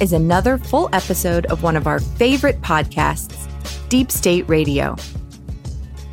[0.00, 3.48] is another full episode of one of our favorite podcasts,
[3.88, 4.96] Deep State Radio.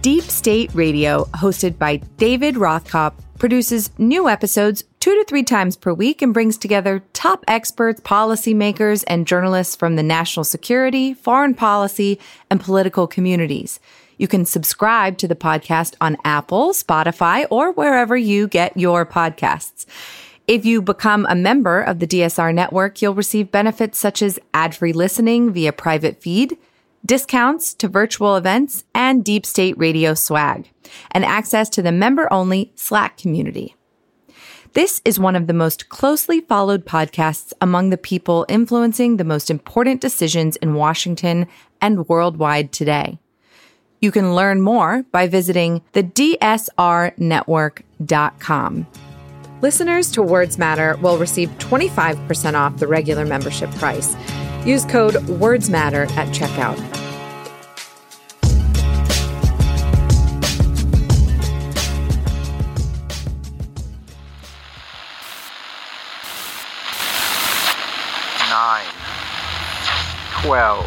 [0.02, 5.94] Deep State Radio, hosted by David Rothkopf, produces new episodes two to three times per
[5.94, 12.20] week and brings together top experts, policymakers, and journalists from the national security, foreign policy,
[12.50, 13.80] and political communities.
[14.18, 19.86] You can subscribe to the podcast on Apple, Spotify, or wherever you get your podcasts.
[20.48, 24.94] If you become a member of the DSR network, you'll receive benefits such as ad-free
[24.94, 26.56] listening via private feed,
[27.04, 30.70] discounts to virtual events, and deep state radio swag,
[31.10, 33.76] and access to the member-only Slack community.
[34.74, 39.50] This is one of the most closely followed podcasts among the people influencing the most
[39.50, 41.48] important decisions in Washington
[41.82, 43.18] and worldwide today.
[44.00, 48.88] You can learn more by visiting the DSRnetwork.com.
[49.66, 54.16] Listeners to Words Matter will receive 25% off the regular membership price.
[54.64, 56.78] Use code WordsMatter at checkout.
[68.52, 68.86] Nine,
[70.44, 70.86] twelve,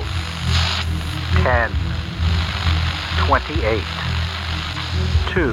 [1.42, 1.72] ten,
[3.26, 3.82] twenty-eight,
[5.34, 5.52] two,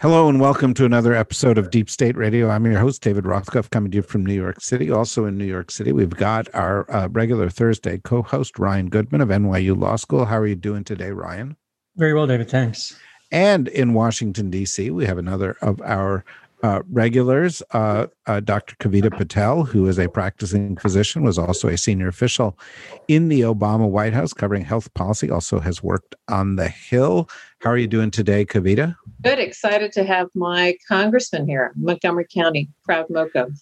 [0.00, 2.48] Hello and welcome to another episode of Deep State Radio.
[2.50, 4.92] I'm your host, David Rothkopf, coming to you from New York City.
[4.92, 9.20] Also in New York City, we've got our uh, regular Thursday co host, Ryan Goodman
[9.20, 10.26] of NYU Law School.
[10.26, 11.56] How are you doing today, Ryan?
[11.96, 12.48] Very well, David.
[12.48, 12.96] Thanks.
[13.32, 16.24] And in Washington, D.C., we have another of our
[16.62, 18.76] uh, regulars, uh, uh, Dr.
[18.76, 22.58] Kavita Patel, who is a practicing physician, was also a senior official
[23.06, 27.28] in the Obama White House covering health policy, also has worked on the Hill.
[27.60, 28.96] How are you doing today, Kavita?
[29.22, 29.38] Good.
[29.38, 33.52] Excited to have my congressman here, Montgomery County, proud MoCo.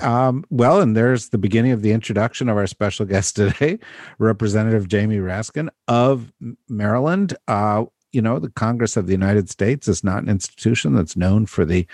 [0.00, 3.78] Um, well, and there's the beginning of the introduction of our special guest today,
[4.18, 6.32] Representative Jamie Raskin of
[6.68, 7.36] Maryland.
[7.48, 11.46] Uh, you know, the Congress of the United States is not an institution that's known
[11.46, 11.86] for the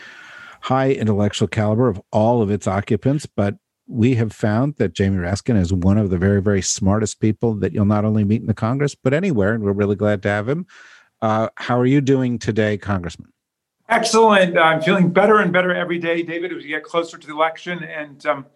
[0.64, 5.60] high intellectual caliber of all of its occupants, but we have found that Jamie Raskin
[5.60, 8.54] is one of the very, very smartest people that you'll not only meet in the
[8.54, 9.52] Congress, but anywhere.
[9.52, 10.64] And we're really glad to have him.
[11.20, 13.30] Uh, how are you doing today, Congressman?
[13.91, 14.56] Excellent.
[14.56, 17.84] I'm feeling better and better every day, David, as we get closer to the election.
[17.84, 18.46] And um,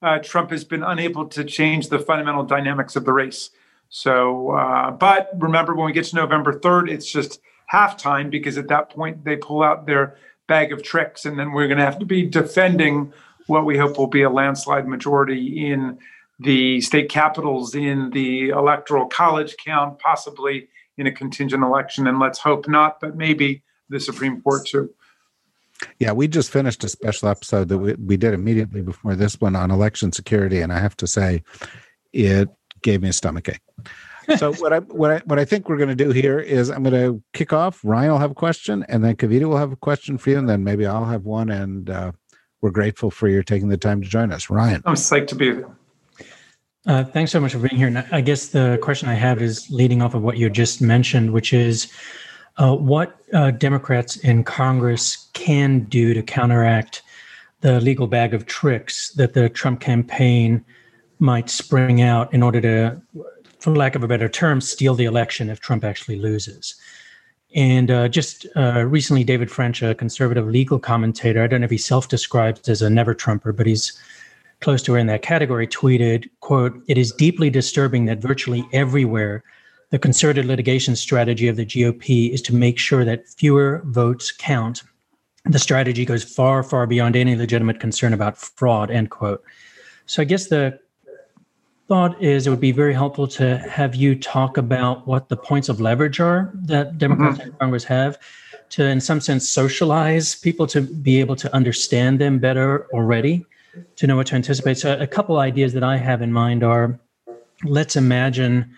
[0.00, 3.50] uh, Trump has been unable to change the fundamental dynamics of the race.
[3.88, 7.40] So, uh, but remember, when we get to November 3rd, it's just
[7.72, 10.16] halftime because at that point they pull out their
[10.48, 13.12] bag of tricks, and then we're going to have to be defending
[13.46, 15.98] what we hope will be a landslide majority in
[16.40, 22.06] the state capitals, in the electoral college count, possibly in a contingent election.
[22.06, 24.92] And let's hope not, but maybe the Supreme Court too.
[25.98, 29.54] Yeah, we just finished a special episode that we, we did immediately before this one
[29.54, 31.42] on election security, and I have to say,
[32.12, 32.48] it
[32.82, 33.60] gave me a stomach ache.
[34.36, 36.82] So what I what I what I think we're going to do here is I'm
[36.82, 37.80] going to kick off.
[37.82, 40.48] Ryan will have a question, and then Kavita will have a question for you, and
[40.48, 41.50] then maybe I'll have one.
[41.50, 42.12] And uh,
[42.60, 44.82] we're grateful for your taking the time to join us, Ryan.
[44.84, 45.68] I'm psyched to be here.
[46.86, 47.86] Uh, thanks so much for being here.
[47.86, 51.32] And I guess the question I have is leading off of what you just mentioned,
[51.32, 51.92] which is
[52.56, 57.02] uh, what uh, Democrats in Congress can do to counteract
[57.60, 60.64] the legal bag of tricks that the Trump campaign
[61.18, 63.02] might spring out in order to,
[63.58, 66.76] for lack of a better term, steal the election if Trump actually loses.
[67.54, 71.70] And uh, just uh, recently, David French, a conservative legal commentator, I don't know if
[71.70, 73.98] he self-describes as a never Trumper, but he's
[74.60, 79.42] close to her in that category, tweeted, quote, it is deeply disturbing that virtually everywhere
[79.90, 84.82] the concerted litigation strategy of the GOP is to make sure that fewer votes count.
[85.44, 89.42] The strategy goes far, far beyond any legitimate concern about fraud, end quote.
[90.04, 90.78] So I guess the
[91.88, 95.70] thought is it would be very helpful to have you talk about what the points
[95.70, 97.48] of leverage are that Democrats mm-hmm.
[97.48, 98.18] in Congress have
[98.70, 103.44] to, in some sense, socialize people to be able to understand them better already,
[103.96, 104.76] to know what to anticipate.
[104.76, 107.00] So, a couple ideas that I have in mind are
[107.64, 108.70] let's imagine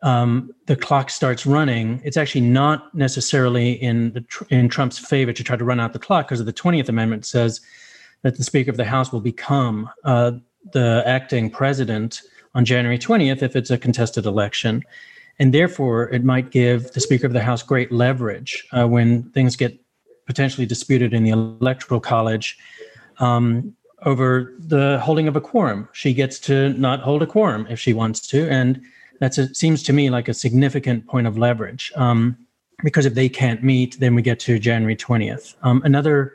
[0.00, 2.00] um, the clock starts running.
[2.04, 5.98] It's actually not necessarily in the in Trump's favor to try to run out the
[5.98, 7.60] clock because of the 20th Amendment says
[8.22, 10.32] that the Speaker of the House will become uh,
[10.72, 12.22] the acting president
[12.56, 14.82] on January 20th if it's a contested election.
[15.38, 19.54] And therefore, it might give the Speaker of the House great leverage uh, when things
[19.54, 19.78] get
[20.24, 22.58] potentially disputed in the electoral college
[23.18, 25.88] um, over the holding of a quorum.
[25.92, 28.80] She gets to not hold a quorum if she wants to, and
[29.20, 31.92] that seems to me like a significant point of leverage.
[31.94, 32.36] Um,
[32.82, 35.54] because if they can't meet, then we get to January 20th.
[35.62, 36.34] Um, another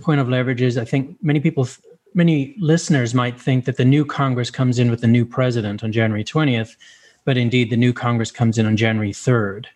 [0.00, 1.66] point of leverage is I think many people,
[2.14, 5.92] many listeners might think that the new Congress comes in with the new president on
[5.92, 6.76] January 20th,
[7.24, 9.66] but indeed the new Congress comes in on January 3rd.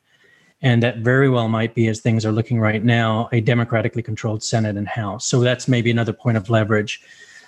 [0.62, 4.44] And that very well might be, as things are looking right now, a democratically controlled
[4.44, 5.26] Senate and House.
[5.26, 7.02] So that's maybe another point of leverage.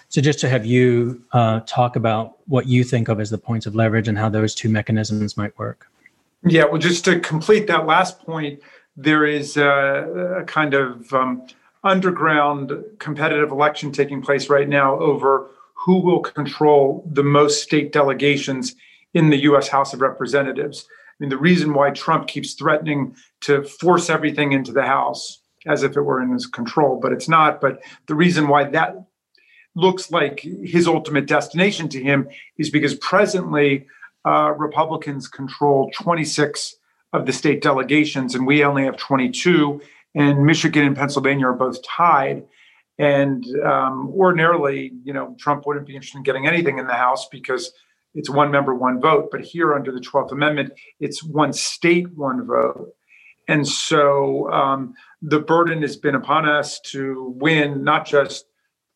[0.09, 3.67] So just to have you uh, talk about what you think of as the points
[3.67, 5.87] of leverage and how those two mechanisms might work.
[6.45, 8.61] Yeah, well, just to complete that last point,
[8.97, 11.47] there is a, a kind of um,
[11.85, 18.75] underground competitive election taking place right now over who will control the most state delegations
[19.13, 20.87] in the US House of Representatives.
[20.89, 25.83] I mean, the reason why Trump keeps threatening to force everything into the House as
[25.83, 27.61] if it were in his control, but it's not.
[27.61, 29.07] But the reason why that
[29.75, 32.29] looks like his ultimate destination to him
[32.59, 33.87] is because presently
[34.25, 36.77] uh, Republicans control 26
[37.13, 39.81] of the state delegations, and we only have 22.
[40.15, 42.45] And Michigan and Pennsylvania are both tied.
[42.99, 47.29] And um, ordinarily, you know, Trump wouldn't be interested in getting anything in the House
[47.29, 47.73] because
[48.15, 49.29] it's one member, one vote.
[49.33, 52.93] But here, under the 12th Amendment, it's one state, one vote.
[53.49, 58.47] And so um, the burden has been upon us to win not just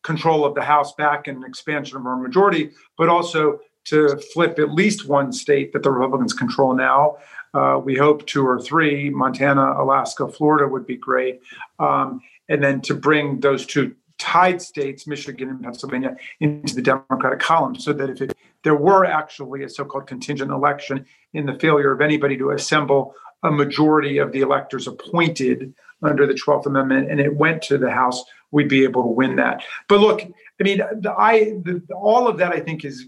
[0.03, 4.71] control of the House back and expansion of our majority, but also to flip at
[4.71, 7.17] least one state that the Republicans control now.
[7.53, 11.41] Uh, we hope two or three Montana, Alaska, Florida would be great.
[11.79, 17.39] Um, and then to bring those two tied states, Michigan and Pennsylvania, into the Democratic
[17.39, 21.57] column so that if it, there were actually a so called contingent election in the
[21.59, 25.73] failure of anybody to assemble a majority of the electors appointed
[26.03, 29.37] under the 12th Amendment and it went to the House, we'd be able to win
[29.37, 29.63] that.
[29.87, 33.05] But look, I mean, I the, all of that I think is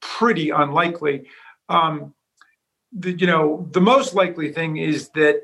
[0.00, 1.28] pretty unlikely.
[1.68, 2.14] Um,
[2.92, 5.42] the, you know, the most likely thing is that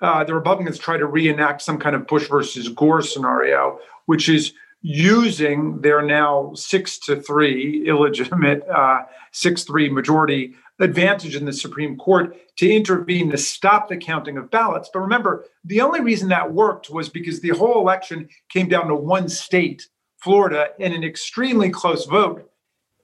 [0.00, 4.52] uh, the Republicans try to reenact some kind of Bush versus Gore scenario, which is
[4.82, 9.02] using their now six to three illegitimate uh,
[9.32, 14.50] six three majority advantage in the Supreme Court to intervene to stop the counting of
[14.50, 14.88] ballots.
[14.92, 18.94] But remember, the only reason that worked was because the whole election came down to
[18.94, 22.50] one state, Florida, and an extremely close vote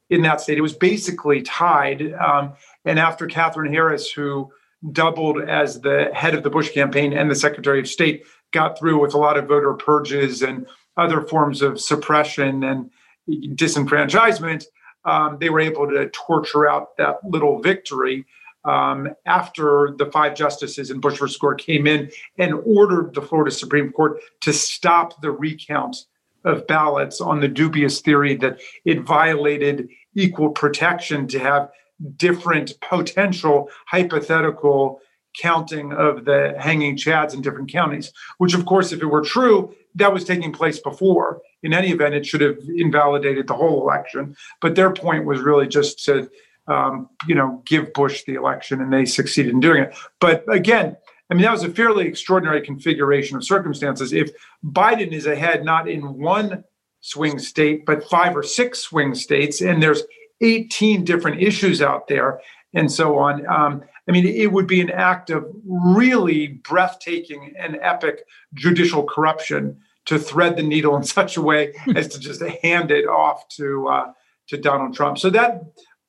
[0.08, 0.56] in that state.
[0.56, 2.14] It was basically tied.
[2.14, 2.54] Um,
[2.86, 4.50] and after Katherine Harris, who
[4.92, 9.00] doubled as the head of the Bush campaign and the Secretary of State, got through
[9.00, 10.66] with a lot of voter purges and
[10.96, 12.90] other forms of suppression and
[13.28, 14.64] disenfranchisement,
[15.04, 18.24] um, they were able to torture out that little victory.
[18.64, 23.52] Um, after the five justices in Bush versus Gore came in and ordered the Florida
[23.52, 25.96] Supreme Court to stop the recount
[26.44, 31.70] of ballots on the dubious theory that it violated equal protection to have
[32.16, 35.00] different potential hypothetical
[35.40, 39.74] counting of the hanging chads in different counties, which, of course, if it were true,
[39.94, 41.40] that was taking place before.
[41.62, 44.36] In any event, it should have invalidated the whole election.
[44.60, 46.30] But their point was really just to,
[46.68, 49.96] um, you know, give Bush the election, and they succeeded in doing it.
[50.20, 50.96] But again,
[51.30, 54.12] I mean, that was a fairly extraordinary configuration of circumstances.
[54.12, 54.30] If
[54.64, 56.64] Biden is ahead not in one
[57.00, 60.02] swing state, but five or six swing states, and there's
[60.40, 62.40] 18 different issues out there,
[62.74, 63.46] and so on.
[63.46, 68.24] Um, I mean, it would be an act of really breathtaking and epic
[68.54, 73.06] judicial corruption to thread the needle in such a way as to just hand it
[73.06, 74.12] off to uh,
[74.48, 75.18] to Donald Trump.
[75.18, 75.62] So that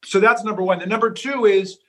[0.03, 0.81] so that's number one.
[0.81, 1.79] And number two is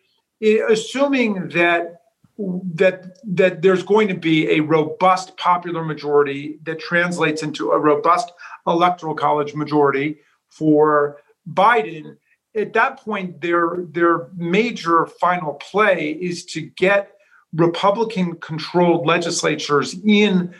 [0.68, 2.02] assuming that
[2.38, 8.32] that that there's going to be a robust popular majority that translates into a robust
[8.66, 10.18] electoral college majority
[10.48, 11.18] for
[11.52, 12.16] Biden.
[12.54, 17.12] At that point, their their major final play is to get
[17.52, 20.54] Republican controlled legislatures in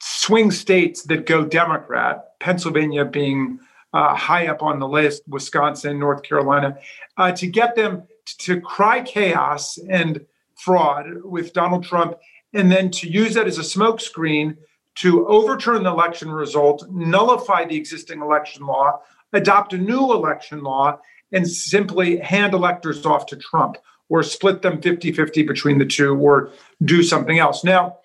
[0.00, 3.58] swing states that go Democrat, Pennsylvania being
[3.94, 6.76] uh, high up on the list, Wisconsin, North Carolina,
[7.16, 8.02] uh, to get them
[8.38, 10.24] to cry chaos and
[10.56, 12.18] fraud with Donald Trump,
[12.52, 14.56] and then to use that as a smokescreen
[14.96, 19.00] to overturn the election result, nullify the existing election law,
[19.34, 20.98] adopt a new election law,
[21.32, 23.76] and simply hand electors off to Trump
[24.08, 26.50] or split them 50 50 between the two or
[26.84, 27.64] do something else.
[27.64, 27.98] Now,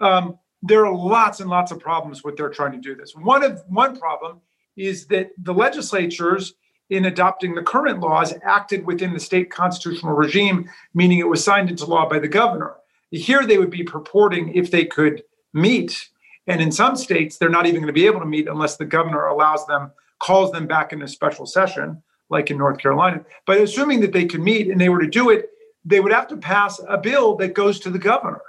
[0.00, 3.14] um, there are lots and lots of problems with their trying to do this.
[3.14, 4.40] One of one problem
[4.76, 6.54] is that the legislatures
[6.88, 11.70] in adopting the current laws acted within the state constitutional regime, meaning it was signed
[11.70, 12.74] into law by the governor.
[13.10, 16.08] Here they would be purporting, if they could meet.
[16.46, 18.84] And in some states, they're not even going to be able to meet unless the
[18.84, 23.24] governor allows them, calls them back in a special session, like in North Carolina.
[23.46, 25.50] But assuming that they could meet and they were to do it,
[25.84, 28.40] they would have to pass a bill that goes to the governor.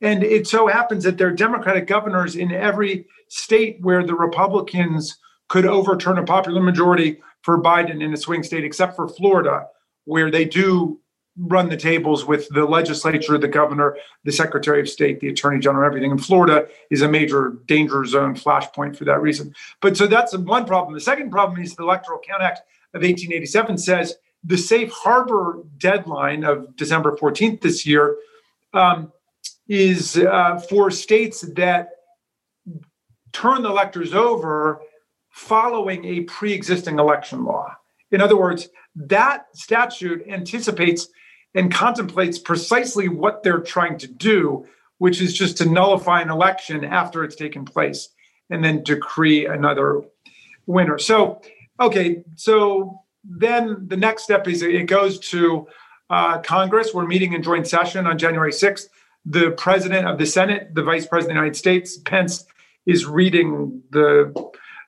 [0.00, 5.18] And it so happens that there are Democratic governors in every state where the Republicans
[5.48, 9.66] could overturn a popular majority for Biden in a swing state, except for Florida,
[10.04, 11.00] where they do
[11.46, 15.86] run the tables with the legislature, the governor, the secretary of state, the attorney general,
[15.86, 16.10] everything.
[16.10, 19.54] And Florida is a major danger zone flashpoint for that reason.
[19.80, 20.94] But so that's one problem.
[20.94, 22.58] The second problem is the Electoral Count Act
[22.92, 28.16] of 1887 says the safe harbor deadline of December 14th this year
[28.72, 29.12] um,
[29.68, 31.90] is uh, for states that
[33.32, 34.80] turn the electors over
[35.30, 37.74] following a pre existing election law.
[38.10, 41.08] In other words, that statute anticipates
[41.54, 44.66] and contemplates precisely what they're trying to do,
[44.98, 48.10] which is just to nullify an election after it's taken place
[48.50, 50.02] and then decree another
[50.66, 50.98] winner.
[50.98, 51.40] So,
[51.80, 55.66] okay, so then the next step is it goes to
[56.08, 56.94] uh, Congress.
[56.94, 58.88] We're meeting in joint session on January 6th.
[59.26, 62.44] The president of the Senate, the vice president of the United States, Pence,
[62.86, 64.32] is reading the,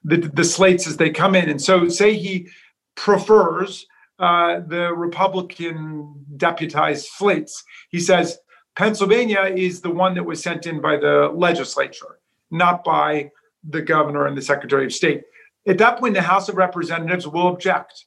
[0.05, 1.49] the, the slates as they come in.
[1.49, 2.49] And so, say he
[2.95, 3.87] prefers
[4.23, 7.65] uh, the Republican deputized slates.
[7.91, 8.39] He says
[8.77, 13.33] Pennsylvania is the one that was sent in by the legislature, not by
[13.69, 15.25] the governor and the secretary of state.
[15.67, 18.07] At that point, the House of Representatives will object.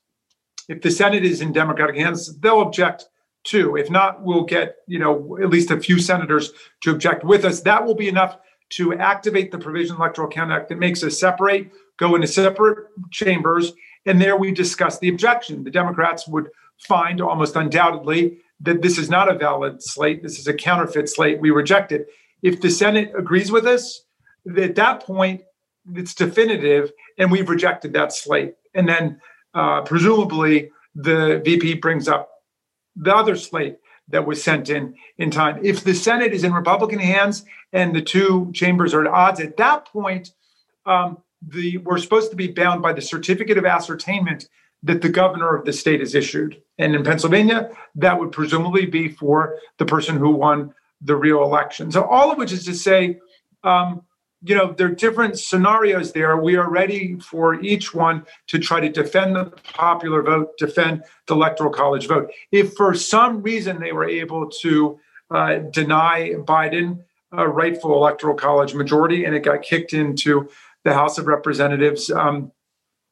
[0.69, 3.09] If the Senate is in Democratic hands, they'll object
[3.43, 3.75] too.
[3.75, 6.51] If not, we'll get you know at least a few senators
[6.83, 7.61] to object with us.
[7.61, 8.37] That will be enough
[8.69, 13.73] to activate the provision electoral count act that makes us separate, go into separate chambers,
[14.05, 15.63] and there we discussed the objection.
[15.63, 20.23] The Democrats would find almost undoubtedly that this is not a valid slate.
[20.23, 21.41] This is a counterfeit slate.
[21.41, 22.07] We reject it.
[22.41, 24.03] If the Senate agrees with us,
[24.57, 25.41] at that point,
[25.93, 28.55] it's definitive, and we've rejected that slate.
[28.73, 29.19] And then
[29.53, 32.29] uh, presumably the VP brings up
[32.95, 33.77] the other slate
[34.09, 35.59] that was sent in in time.
[35.63, 37.43] If the Senate is in Republican hands
[37.73, 40.31] and the two chambers are at odds, at that point,
[40.85, 44.47] um, the we're supposed to be bound by the certificate of ascertainment
[44.83, 46.61] that the governor of the state has issued.
[46.77, 51.91] And in Pennsylvania, that would presumably be for the person who won the real election.
[51.91, 53.19] So all of which is to say,
[53.63, 54.03] um,
[54.43, 56.37] you know, there are different scenarios there.
[56.37, 61.33] We are ready for each one to try to defend the popular vote, defend the
[61.33, 62.31] electoral college vote.
[62.51, 64.99] If for some reason they were able to
[65.31, 70.47] uh, deny Biden a rightful electoral college majority and it got kicked into
[70.85, 72.09] the House of Representatives.
[72.09, 72.51] Um,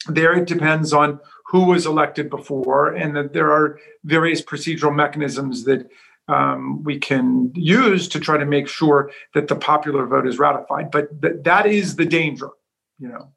[0.08, 5.66] there it depends on who was elected before, and that there are various procedural mechanisms
[5.66, 5.90] that
[6.28, 10.90] um, we can use to try to make sure that the popular vote is ratified.
[10.90, 12.50] But th- that is the danger,
[12.98, 13.34] you know.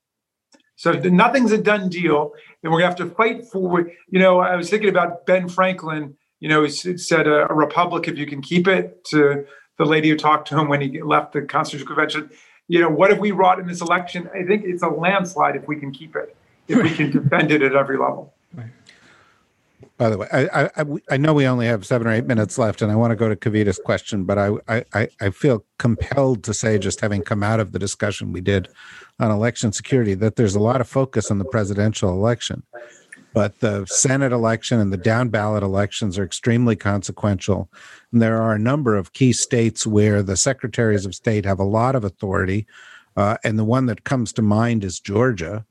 [0.76, 3.90] So nothing's a done deal, and we're gonna have to fight for.
[4.08, 6.16] You know, I was thinking about Ben Franklin.
[6.38, 9.04] You know, he said a, a republic if you can keep it.
[9.06, 9.46] To
[9.78, 12.30] the lady who talked to him when he left the Constitutional Convention,
[12.68, 14.28] you know, what have we wrought in this election?
[14.34, 16.36] I think it's a landslide if we can keep it,
[16.68, 18.32] if we can defend it at every level.
[19.98, 22.82] By the way, I, I I know we only have seven or eight minutes left,
[22.82, 26.52] and I want to go to Kavita's question, but I I I feel compelled to
[26.52, 28.68] say, just having come out of the discussion we did
[29.18, 32.62] on election security, that there's a lot of focus on the presidential election,
[33.36, 37.70] but the Senate election and the down ballot elections are extremely consequential.
[38.10, 41.64] And there are a number of key states where the secretaries of state have a
[41.64, 42.66] lot of authority,
[43.14, 45.66] uh, and the one that comes to mind is Georgia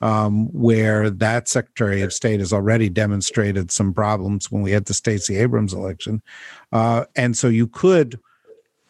[0.00, 4.94] um, where that Secretary of State has already demonstrated some problems when we had the
[4.94, 6.22] Stacey Abrams election.
[6.70, 8.20] Uh, and so you could,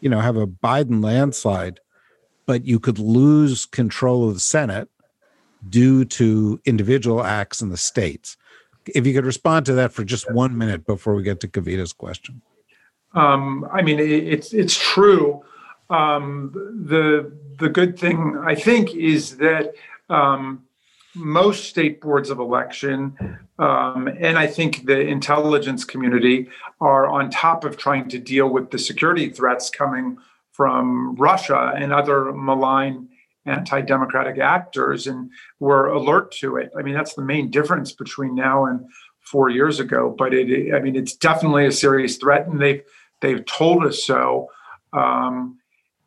[0.01, 1.81] you know, have a Biden landslide,
[2.45, 4.91] but you could lose control of the Senate
[5.69, 8.37] due to individual acts in the states.
[8.87, 11.93] If you could respond to that for just one minute before we get to Kavita's
[11.93, 12.43] question.
[13.15, 15.43] Um, I mean, it's it's true.
[15.91, 16.53] Um,
[16.87, 19.75] the the good thing I think is that
[20.09, 20.65] um,
[21.15, 26.49] most state boards of election, um, and I think the intelligence community
[26.81, 30.19] are on top of trying to deal with the security threats coming
[30.53, 33.09] from Russia and other malign
[33.49, 36.71] anti democratic actors, and we're alert to it.
[36.79, 38.87] I mean, that's the main difference between now and
[39.21, 40.15] four years ago.
[40.17, 42.83] But it, I mean, it's definitely a serious threat, and they've
[43.21, 44.49] they've told us so.
[44.93, 45.59] Um,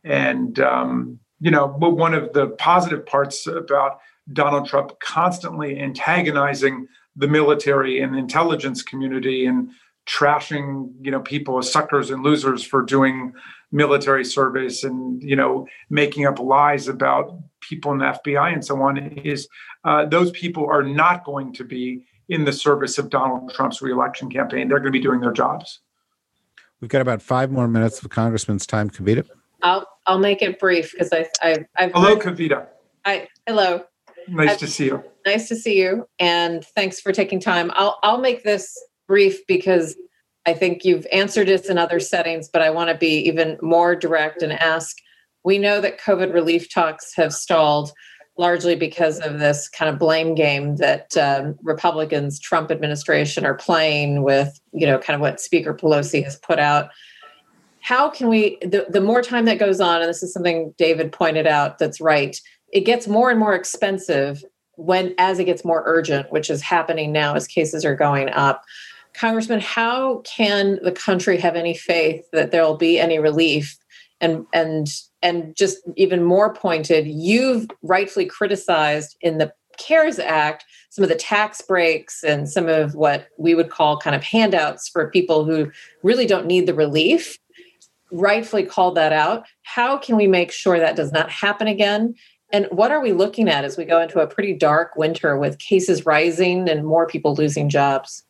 [0.03, 3.99] and um, you know, but one of the positive parts about
[4.31, 9.71] Donald Trump constantly antagonizing the military and intelligence community and
[10.07, 13.33] trashing you know people as suckers and losers for doing
[13.71, 18.81] military service and you know making up lies about people in the FBI and so
[18.81, 19.47] on is
[19.83, 24.29] uh, those people are not going to be in the service of Donald Trump's reelection
[24.29, 24.67] campaign.
[24.67, 25.79] They're going to be doing their jobs.
[26.79, 28.89] We've got about five more minutes of Congressman's time.
[28.89, 29.27] Kavita.
[29.61, 32.67] I'll I'll make it brief because I I I've hello Kavita.
[33.05, 33.83] I hello.
[34.27, 35.03] Nice I've, to see you.
[35.25, 37.71] Nice to see you, and thanks for taking time.
[37.75, 38.75] I'll I'll make this
[39.11, 39.97] brief because
[40.45, 43.93] I think you've answered this in other settings, but I want to be even more
[43.93, 44.95] direct and ask.
[45.43, 47.91] We know that COVID relief talks have stalled
[48.37, 54.23] largely because of this kind of blame game that um, Republicans, Trump administration are playing
[54.23, 56.89] with, you know, kind of what Speaker Pelosi has put out.
[57.81, 61.11] How can we, the, the more time that goes on, and this is something David
[61.11, 62.39] pointed out that's right,
[62.71, 64.41] it gets more and more expensive
[64.77, 68.63] when as it gets more urgent, which is happening now as cases are going up.
[69.13, 73.77] Congressman, how can the country have any faith that there will be any relief?
[74.19, 74.87] And and
[75.21, 81.15] and just even more pointed, you've rightfully criticized in the CARES Act some of the
[81.15, 85.71] tax breaks and some of what we would call kind of handouts for people who
[86.03, 87.37] really don't need the relief.
[88.11, 89.45] Rightfully called that out.
[89.63, 92.13] How can we make sure that does not happen again?
[92.51, 95.59] And what are we looking at as we go into a pretty dark winter with
[95.59, 98.23] cases rising and more people losing jobs?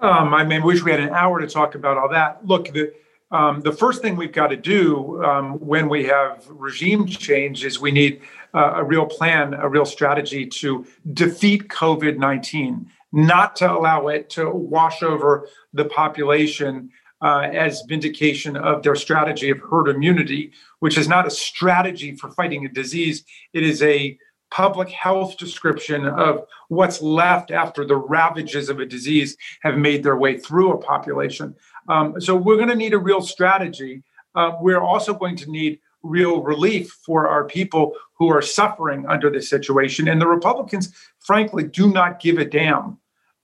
[0.00, 2.46] Um, I mean, wish we had an hour to talk about all that.
[2.46, 2.92] Look, the
[3.30, 7.80] um, the first thing we've got to do um, when we have regime change is
[7.80, 8.20] we need
[8.54, 14.30] uh, a real plan, a real strategy to defeat COVID 19, not to allow it
[14.30, 20.96] to wash over the population uh, as vindication of their strategy of herd immunity, which
[20.96, 23.24] is not a strategy for fighting a disease.
[23.52, 24.16] It is a
[24.56, 30.16] public health description of what's left after the ravages of a disease have made their
[30.16, 31.54] way through a population.
[31.90, 34.02] Um, so we're going to need a real strategy.
[34.34, 39.28] Uh, we're also going to need real relief for our people who are suffering under
[39.28, 40.08] this situation.
[40.08, 42.96] And the Republicans, frankly, do not give a damn.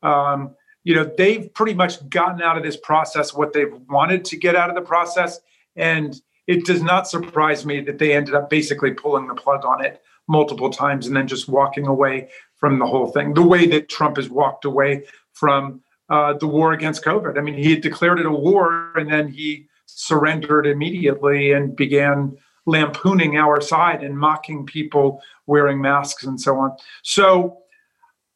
[0.03, 4.38] Um, you know, they've pretty much gotten out of this process what they've wanted to
[4.38, 5.40] get out of the process.
[5.77, 9.85] And it does not surprise me that they ended up basically pulling the plug on
[9.85, 13.88] it multiple times and then just walking away from the whole thing, the way that
[13.88, 17.38] Trump has walked away from uh, the war against COVID.
[17.38, 22.37] I mean, he had declared it a war and then he surrendered immediately and began
[22.66, 26.76] lampooning our side and mocking people wearing masks and so on.
[27.02, 27.58] So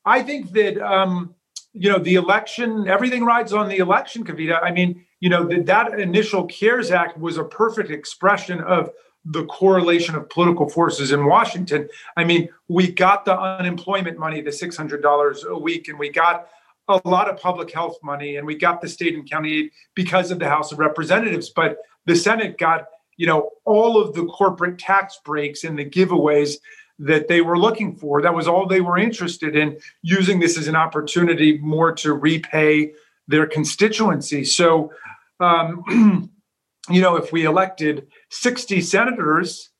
[0.05, 1.35] I think that, um,
[1.73, 4.59] you know, the election, everything rides on the election, Kavita.
[4.63, 8.91] I mean, you know, that, that initial CARES Act was a perfect expression of
[9.29, 11.89] the correlation of political forces in Washington.
[12.17, 16.49] I mean, we got the unemployment money, the $600 a week, and we got
[16.89, 20.39] a lot of public health money, and we got the state and county because of
[20.39, 21.51] the House of Representatives.
[21.51, 22.87] But the Senate got,
[23.17, 26.59] you know, all of the corporate tax breaks and the giveaways
[26.99, 28.23] that they were looking for.
[28.23, 32.93] That was all they were interested in, using this as an opportunity more to repay
[33.29, 34.45] their constituency.
[34.45, 34.93] So,
[35.41, 36.31] um,
[36.91, 38.07] you know, if we elected
[38.41, 39.71] 60 senators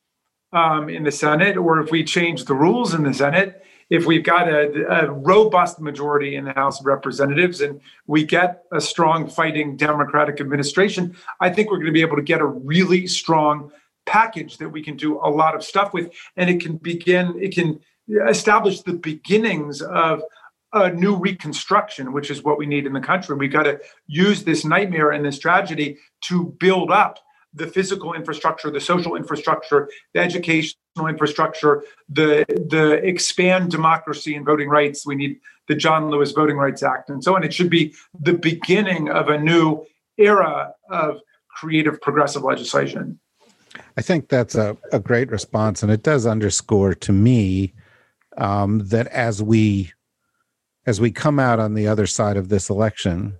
[0.53, 4.25] um, in the Senate, or if we change the rules in the Senate, if we've
[4.25, 9.29] got a, a, robust majority in the House of Representatives and we get a strong
[9.29, 13.71] fighting Democratic administration, I think we're going to be able to get a really strong
[14.05, 16.11] package that we can do a lot of stuff with.
[16.37, 17.81] And it can begin, it can
[18.29, 20.23] establish the beginnings of
[20.73, 23.37] a new reconstruction, which is what we need in the country.
[23.37, 27.21] We've got to use this nightmare and this tragedy to build up
[27.57, 34.69] the physical infrastructure, the social infrastructure, the educational infrastructure, the the expand democracy and voting
[34.69, 35.07] rights.
[35.07, 37.43] We need the John Lewis Voting Rights Act and so on.
[37.43, 39.85] It should be the beginning of a new
[40.19, 43.19] era of creative progressive legislation.
[43.97, 47.75] I think that's a, a great response, and it does underscore to me
[48.37, 49.93] um, that as we
[50.87, 53.37] as we come out on the other side of this election,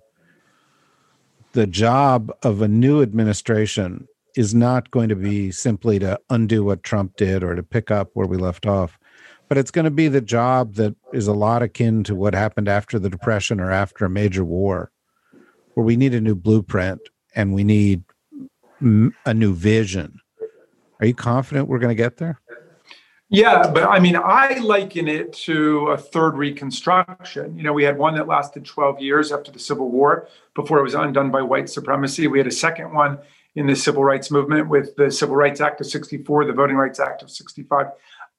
[1.57, 6.83] the job of a new administration is not going to be simply to undo what
[6.83, 8.99] Trump did or to pick up where we left off,
[9.49, 12.67] but it's going to be the job that is a lot akin to what happened
[12.67, 14.91] after the Depression or after a major war,
[15.73, 17.01] where we need a new blueprint
[17.33, 18.03] and we need
[19.25, 20.19] a new vision.
[20.99, 22.39] Are you confident we're going to get there?
[23.29, 27.57] Yeah, but I mean, I liken it to a third Reconstruction.
[27.57, 30.83] You know, we had one that lasted 12 years after the Civil War before it
[30.83, 32.27] was undone by white supremacy.
[32.27, 33.19] We had a second one
[33.55, 37.01] in the civil rights movement with the Civil Rights Act of 64, the Voting Rights
[37.01, 37.87] Act of 65.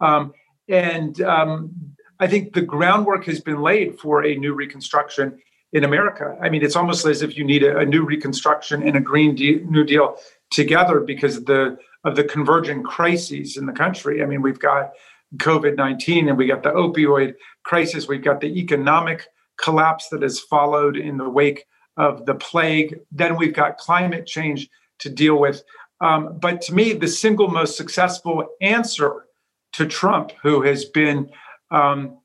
[0.00, 0.32] Um,
[0.68, 1.74] and um,
[2.18, 5.38] I think the groundwork has been laid for a new Reconstruction.
[5.72, 6.38] in America.
[6.40, 9.34] I mean, it's almost as if you need a, a new Reconstruction and a Green
[9.34, 10.16] de- New Deal
[10.50, 14.22] together because the of the convergent crises in the country.
[14.22, 14.92] I mean, we've got
[15.36, 17.34] COVID nineteen, and we got the opioid
[17.64, 18.08] crisis.
[18.08, 22.98] We've got the economic collapse that has followed in the wake of the plague.
[23.10, 24.68] Then we've got climate change
[25.00, 25.62] to deal with.
[26.00, 29.26] Um, but to me, the single most successful answer
[29.72, 31.30] to Trump, who has been
[31.70, 32.18] um,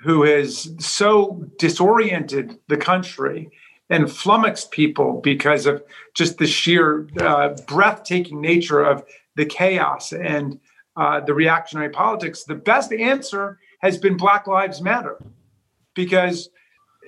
[0.00, 3.50] who has so disoriented the country
[3.90, 5.82] and flummoxed people because of
[6.14, 9.04] just the sheer uh, breathtaking nature of
[9.36, 10.58] the chaos and
[10.96, 15.18] uh, the reactionary politics, the best answer has been Black Lives Matter.
[15.94, 16.48] Because,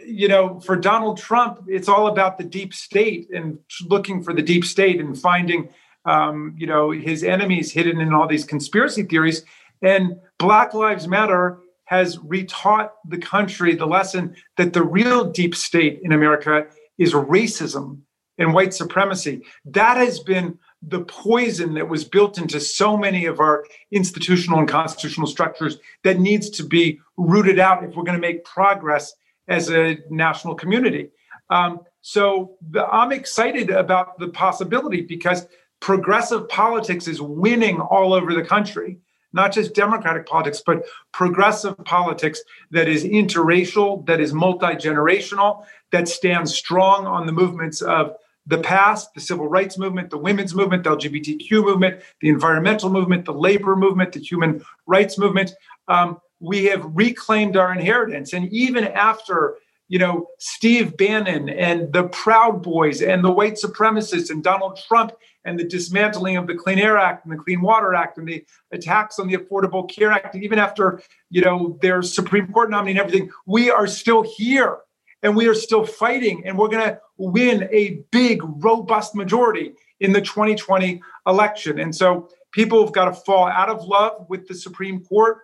[0.05, 4.43] you know, for Donald Trump, it's all about the deep state and looking for the
[4.43, 5.69] deep state and finding,
[6.05, 9.45] um, you know, his enemies hidden in all these conspiracy theories.
[9.83, 16.01] And Black Lives Matter has retaught the country the lesson that the real deep state
[16.03, 16.67] in America
[16.99, 18.01] is racism
[18.39, 19.43] and white supremacy.
[19.65, 24.69] That has been the poison that was built into so many of our institutional and
[24.69, 29.15] constitutional structures that needs to be rooted out if we're going to make progress
[29.49, 31.09] as a national community.
[31.51, 35.47] Um, so the, I'm excited about the possibility because
[35.81, 38.99] progressive politics is winning all over the country
[39.33, 46.09] not just democratic politics, but progressive politics that is interracial, that is multi generational, that
[46.09, 50.85] stands strong on the movements of the past, the civil rights movement, the women's movement,
[50.85, 55.53] the LGBTQ movement, the environmental movement, the labor movement, the human rights movement.
[55.89, 58.33] Um, we have reclaimed our inheritance.
[58.33, 59.57] And even after
[59.89, 65.13] you know, Steve Bannon and the Proud Boys and the white supremacists and Donald Trump
[65.45, 68.45] and the dismantling of the Clean Air Act and the Clean Water Act and the
[68.73, 72.93] attacks on the Affordable Care Act, and even after, you know, their Supreme Court nominee
[72.93, 74.79] and everything, we are still here
[75.23, 80.13] and we are still fighting and we're going to win a big, robust majority in
[80.13, 81.79] the 2020 election.
[81.79, 85.39] And so people have got to fall out of love with the Supreme Court.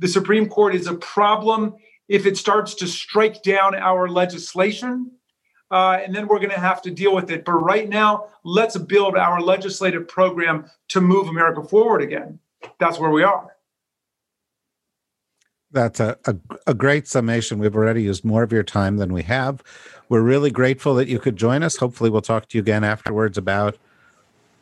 [0.00, 1.76] The Supreme Court is a problem
[2.08, 5.10] if it starts to strike down our legislation.
[5.70, 7.44] Uh, and then we're going to have to deal with it.
[7.44, 12.38] But right now, let's build our legislative program to move America forward again.
[12.78, 13.54] That's where we are.
[15.72, 16.36] That's a, a,
[16.68, 17.58] a, great summation.
[17.58, 19.60] We've already used more of your time than we have.
[20.08, 21.78] We're really grateful that you could join us.
[21.78, 23.76] Hopefully, we'll talk to you again afterwards about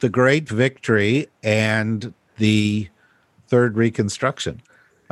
[0.00, 2.88] the great victory and the
[3.46, 4.62] third reconstruction.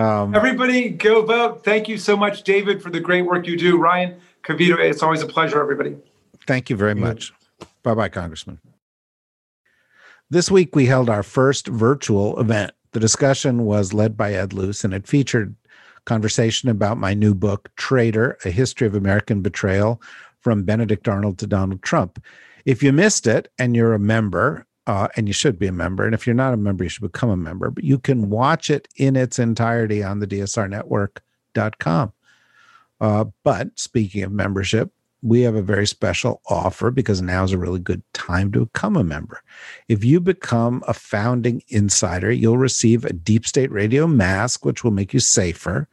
[0.00, 1.62] Um, Everybody go vote.
[1.62, 3.76] Thank you so much, David, for the great work you do.
[3.76, 5.94] Ryan, Kavita, it's always a pleasure, everybody.
[6.46, 7.34] Thank you very much.
[7.82, 8.60] Bye bye, Congressman.
[10.30, 12.72] This week, we held our first virtual event.
[12.92, 15.54] The discussion was led by Ed Luce and it featured
[16.06, 20.00] conversation about my new book, Traitor A History of American Betrayal
[20.40, 22.24] from Benedict Arnold to Donald Trump.
[22.64, 26.04] If you missed it and you're a member, uh, and you should be a member.
[26.04, 27.70] And if you're not a member, you should become a member.
[27.70, 32.12] But you can watch it in its entirety on the DSRnetwork.com.
[33.00, 34.90] Uh, but speaking of membership,
[35.22, 38.96] we have a very special offer because now is a really good time to become
[38.96, 39.44] a member.
[39.86, 44.90] If you become a founding insider, you'll receive a Deep State Radio mask, which will
[44.90, 45.86] make you safer,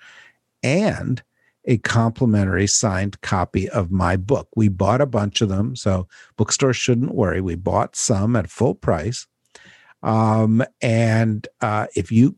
[0.63, 1.21] and
[1.67, 4.47] a complimentary signed copy of my book.
[4.55, 7.41] We bought a bunch of them, so bookstores shouldn't worry.
[7.41, 9.27] We bought some at full price.
[10.01, 12.37] Um, and uh, if you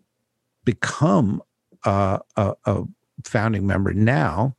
[0.65, 1.41] become
[1.85, 2.83] a, a, a
[3.23, 4.55] founding member now,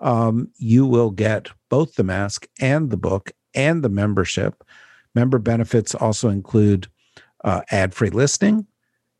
[0.00, 4.64] um, you will get both the mask and the book and the membership.
[5.14, 6.88] Member benefits also include
[7.44, 8.66] uh, ad free listening,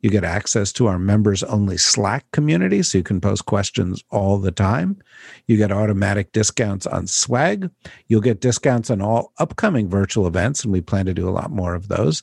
[0.01, 4.39] you get access to our members only Slack community, so you can post questions all
[4.39, 4.99] the time.
[5.47, 7.71] You get automatic discounts on swag.
[8.09, 11.51] You'll get discounts on all upcoming virtual events, and we plan to do a lot
[11.51, 12.23] more of those.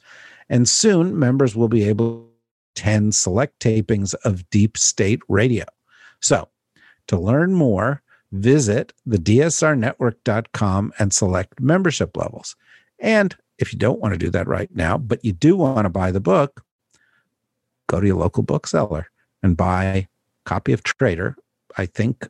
[0.50, 2.28] And soon, members will be able to
[2.76, 5.66] attend select tapings of Deep State Radio.
[6.22, 6.50] So,
[7.08, 12.56] to learn more, visit the dsrnetwork.com and select membership levels.
[13.00, 15.90] And if you don't want to do that right now, but you do want to
[15.90, 16.64] buy the book,
[17.88, 19.10] go to your local bookseller
[19.42, 20.08] and buy a
[20.46, 21.36] copy of Traitor.
[21.78, 22.28] I think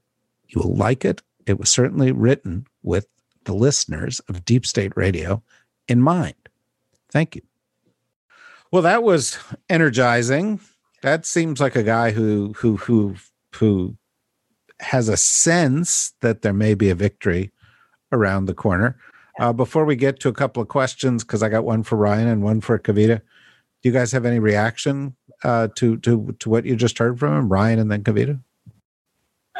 [0.49, 1.21] you will like it.
[1.45, 3.07] It was certainly written with
[3.45, 5.41] the listeners of Deep State Radio
[5.87, 6.35] in mind.
[7.11, 7.41] Thank you.
[8.71, 9.37] Well, that was
[9.69, 10.59] energizing.
[11.01, 13.15] That seems like a guy who who who
[13.55, 13.95] who
[14.79, 17.51] has a sense that there may be a victory
[18.11, 18.97] around the corner.
[19.39, 22.27] Uh, before we get to a couple of questions, because I got one for Ryan
[22.27, 26.65] and one for Kavita, do you guys have any reaction uh, to to to what
[26.65, 28.39] you just heard from him, Ryan and then Kavita?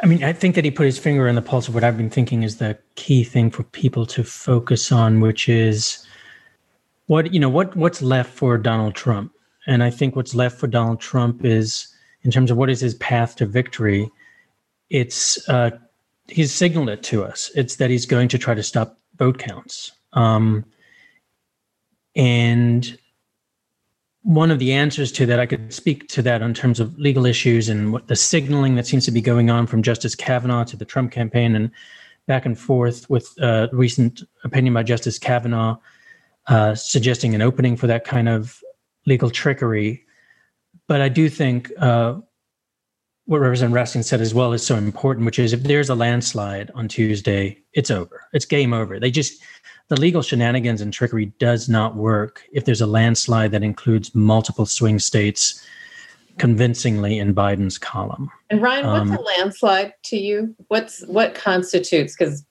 [0.02, 1.96] I mean, I think that he put his finger on the pulse of what I've
[1.96, 6.06] been thinking is the key thing for people to focus on, which is
[7.06, 9.32] what you know what what's left for Donald Trump.
[9.66, 11.88] And I think what's left for Donald Trump is,
[12.22, 14.10] in terms of what is his path to victory,
[14.88, 15.70] it's uh,
[16.28, 17.50] he's signaled it to us.
[17.54, 19.92] It's that he's going to try to stop vote counts.
[20.12, 20.64] Um,
[22.14, 22.98] and
[24.28, 27.24] one of the answers to that, I could speak to that in terms of legal
[27.24, 30.76] issues and what the signaling that seems to be going on from Justice Kavanaugh to
[30.76, 31.70] the Trump campaign and
[32.26, 35.78] back and forth with uh, recent opinion by Justice Kavanaugh
[36.46, 38.60] uh, suggesting an opening for that kind of
[39.06, 40.04] legal trickery.
[40.88, 42.16] But I do think uh,
[43.24, 46.70] what Representative Raskin said as well is so important, which is if there's a landslide
[46.74, 48.26] on Tuesday, it's over.
[48.34, 49.00] It's game over.
[49.00, 49.40] They just
[49.88, 54.66] the legal shenanigans and trickery does not work if there's a landslide that includes multiple
[54.66, 55.64] swing states
[56.36, 58.30] convincingly in Biden's column.
[58.50, 60.54] And Ryan, what's um, a landslide to you?
[60.68, 62.14] What's what constitutes?
[62.16, 62.44] Because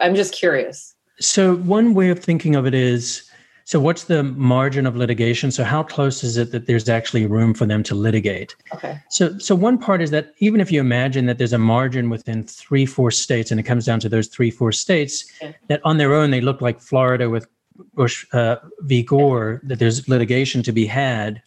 [0.00, 0.94] I'm just curious.
[1.18, 3.28] So one way of thinking of it is
[3.72, 5.50] so, what's the margin of litigation?
[5.50, 8.54] So, how close is it that there's actually room for them to litigate?
[8.74, 9.00] Okay.
[9.08, 12.42] So, so one part is that even if you imagine that there's a margin within
[12.42, 15.56] three, four states, and it comes down to those three, four states, okay.
[15.68, 17.46] that on their own they look like Florida with
[17.94, 19.02] Bush uh, v.
[19.02, 21.40] Gore, that there's litigation to be had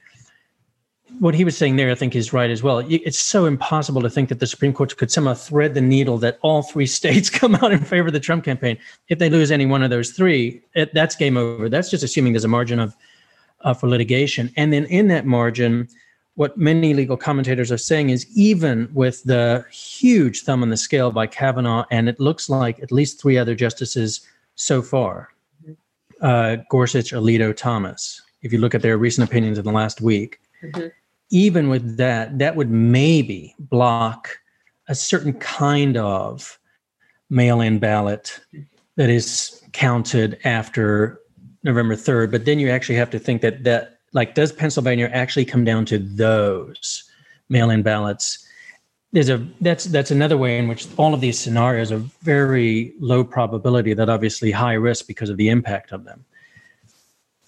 [1.19, 2.79] what he was saying there, I think, is right as well.
[2.89, 6.39] It's so impossible to think that the Supreme Court could somehow thread the needle that
[6.41, 8.77] all three states come out in favor of the Trump campaign.
[9.09, 11.69] If they lose any one of those three, it, that's game over.
[11.69, 12.95] That's just assuming there's a margin of
[13.61, 14.51] uh, for litigation.
[14.57, 15.87] And then in that margin,
[16.35, 21.11] what many legal commentators are saying is even with the huge thumb on the scale
[21.11, 24.21] by Kavanaugh, and it looks like at least three other justices
[24.55, 25.29] so far,
[26.21, 28.21] uh, Gorsuch, Alito, Thomas.
[28.41, 30.39] If you look at their recent opinions in the last week.
[30.61, 30.87] Mm-hmm
[31.29, 34.39] even with that, that would maybe block
[34.87, 36.59] a certain kind of
[37.29, 38.39] mail in ballot
[38.95, 41.19] that is counted after
[41.63, 42.31] November 3rd.
[42.31, 45.85] But then you actually have to think that that, like, does Pennsylvania actually come down
[45.85, 47.03] to those
[47.49, 48.45] mail in ballots?
[49.11, 53.23] There's a that's that's another way in which all of these scenarios are very low
[53.23, 56.25] probability that obviously high risk because of the impact of them.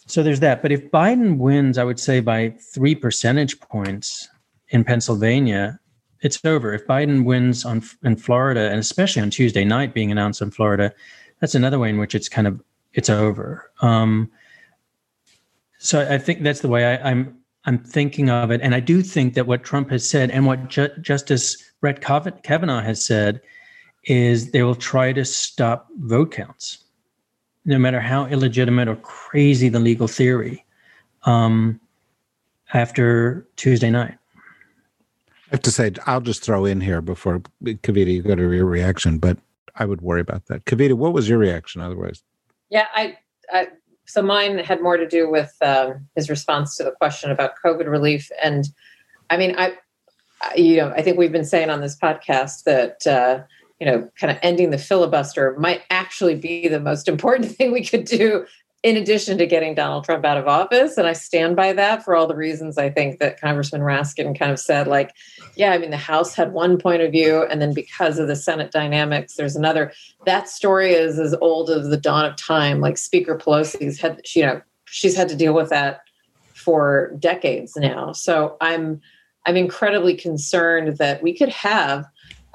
[0.07, 0.61] So there's that.
[0.61, 4.29] But if Biden wins, I would say by three percentage points
[4.69, 5.79] in Pennsylvania,
[6.21, 6.73] it's over.
[6.73, 10.93] If Biden wins on in Florida, and especially on Tuesday night being announced in Florida,
[11.39, 12.61] that's another way in which it's kind of
[12.93, 13.69] it's over.
[13.81, 14.31] Um,
[15.77, 18.79] so I think that's the way I, am I'm, I'm thinking of it, and I
[18.79, 23.41] do think that what Trump has said and what Ju- Justice Brett Kavanaugh has said
[24.05, 26.86] is they will try to stop vote counts
[27.67, 30.65] no matter how illegitimate or crazy the legal theory,
[31.23, 31.79] um,
[32.73, 34.17] after Tuesday night.
[35.27, 38.65] I have to say, I'll just throw in here before Kavita, you go to your
[38.65, 39.37] reaction, but
[39.75, 40.65] I would worry about that.
[40.65, 42.23] Kavita, what was your reaction otherwise?
[42.69, 43.17] Yeah, I,
[43.51, 43.67] I
[44.05, 47.89] so mine had more to do with um, his response to the question about COVID
[47.89, 48.65] relief, and
[49.29, 49.73] I mean, I,
[50.41, 53.43] I, you know, I think we've been saying on this podcast that uh,
[53.79, 57.83] you know, kind of ending the filibuster might actually be the most important thing we
[57.83, 58.45] could do
[58.83, 60.97] in addition to getting Donald Trump out of office.
[60.97, 64.51] And I stand by that for all the reasons I think that Congressman Raskin kind
[64.51, 65.13] of said, like,
[65.55, 68.35] yeah, I mean, the House had one point of view, and then because of the
[68.35, 69.91] Senate dynamics, there's another.
[70.25, 72.79] That story is as old as the dawn of time.
[72.79, 76.01] Like Speaker Pelosi's had, you know, she's had to deal with that
[76.53, 78.11] for decades now.
[78.11, 79.01] So I'm
[79.45, 82.05] I'm incredibly concerned that we could have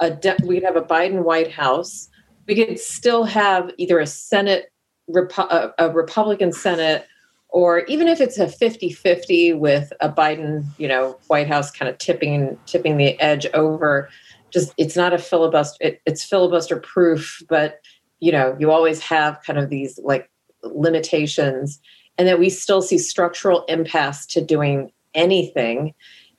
[0.00, 2.08] a de- we could have a Biden White House.
[2.46, 4.72] We could still have either a Senate,
[5.08, 7.06] a Republican Senate,
[7.48, 11.98] or even if it's a 50-50 with a Biden, you know, White House kind of
[11.98, 14.08] tipping tipping the edge over.
[14.50, 15.76] Just it's not a filibuster.
[15.80, 17.80] It, it's filibuster proof, but
[18.20, 20.30] you know, you always have kind of these like
[20.62, 21.80] limitations,
[22.18, 25.94] and that we still see structural impasse to doing anything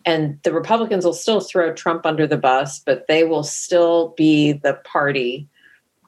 [0.05, 4.53] and the Republicans will still throw Trump under the bus, but they will still be
[4.53, 5.47] the party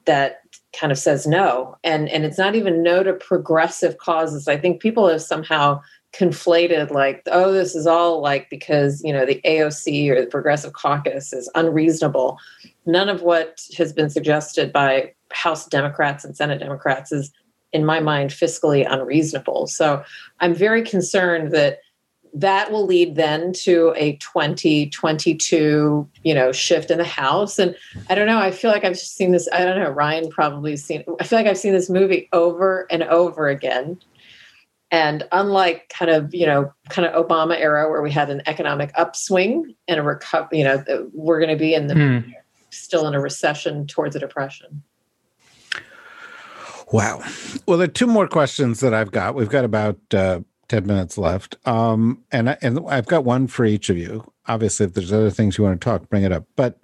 [0.04, 0.42] that
[0.78, 1.76] kind of says no.
[1.84, 4.48] And and it's not even no to progressive causes.
[4.48, 5.80] I think people have somehow
[6.12, 10.72] conflated like, oh, this is all like because you know the AOC or the Progressive
[10.72, 12.38] Caucus is unreasonable.
[12.86, 17.32] None of what has been suggested by House Democrats and Senate Democrats is,
[17.72, 19.66] in my mind, fiscally unreasonable.
[19.66, 20.04] So
[20.40, 21.80] I'm very concerned that
[22.36, 27.74] that will lead then to a 2022 you know shift in the house and
[28.10, 31.02] i don't know i feel like i've seen this i don't know ryan probably seen
[31.18, 33.98] i feel like i've seen this movie over and over again
[34.90, 38.92] and unlike kind of you know kind of obama era where we had an economic
[38.96, 42.34] upswing and a recover you know we're going to be in the mm.
[42.70, 44.82] still in a recession towards a depression.
[46.92, 47.22] Wow.
[47.66, 49.34] Well, there are two more questions that I've got.
[49.34, 51.56] We've got about uh, 10 minutes left.
[51.66, 54.30] Um, and, I, and I've got one for each of you.
[54.46, 56.44] Obviously, if there's other things you want to talk, bring it up.
[56.56, 56.78] But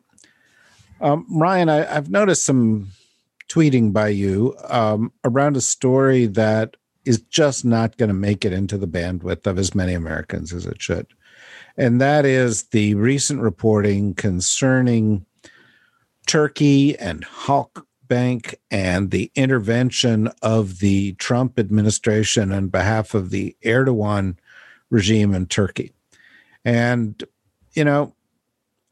[1.01, 2.88] um, Ryan, I, I've noticed some
[3.49, 8.53] tweeting by you um, around a story that is just not going to make it
[8.53, 11.07] into the bandwidth of as many Americans as it should.
[11.77, 15.27] And that is the recent reporting concerning
[16.27, 23.57] Turkey and Halk Bank and the intervention of the Trump administration on behalf of the
[23.64, 24.37] Erdogan
[24.90, 25.92] regime in Turkey.
[26.62, 27.25] And,
[27.72, 28.14] you know,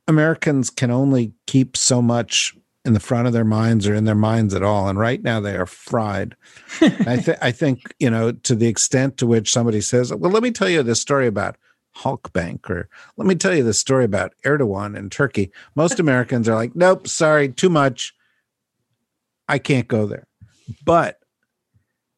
[0.09, 2.57] Americans can only keep so much
[2.87, 4.89] in the front of their minds or in their minds at all.
[4.89, 6.35] And right now they are fried.
[6.81, 10.43] I, th- I think, you know, to the extent to which somebody says, well, let
[10.43, 11.59] me tell you this story about
[11.95, 15.53] Halkbank, or let me tell you this story about Erdogan in Turkey.
[15.75, 18.15] Most Americans are like, nope, sorry, too much.
[19.51, 20.27] I can't go there.
[20.85, 21.19] But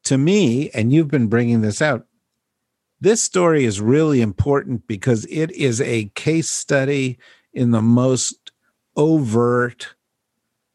[0.05, 2.07] to me, and you've been bringing this out,
[3.01, 7.19] this story is really important because it is a case study
[7.53, 8.53] in the most
[8.97, 9.95] overt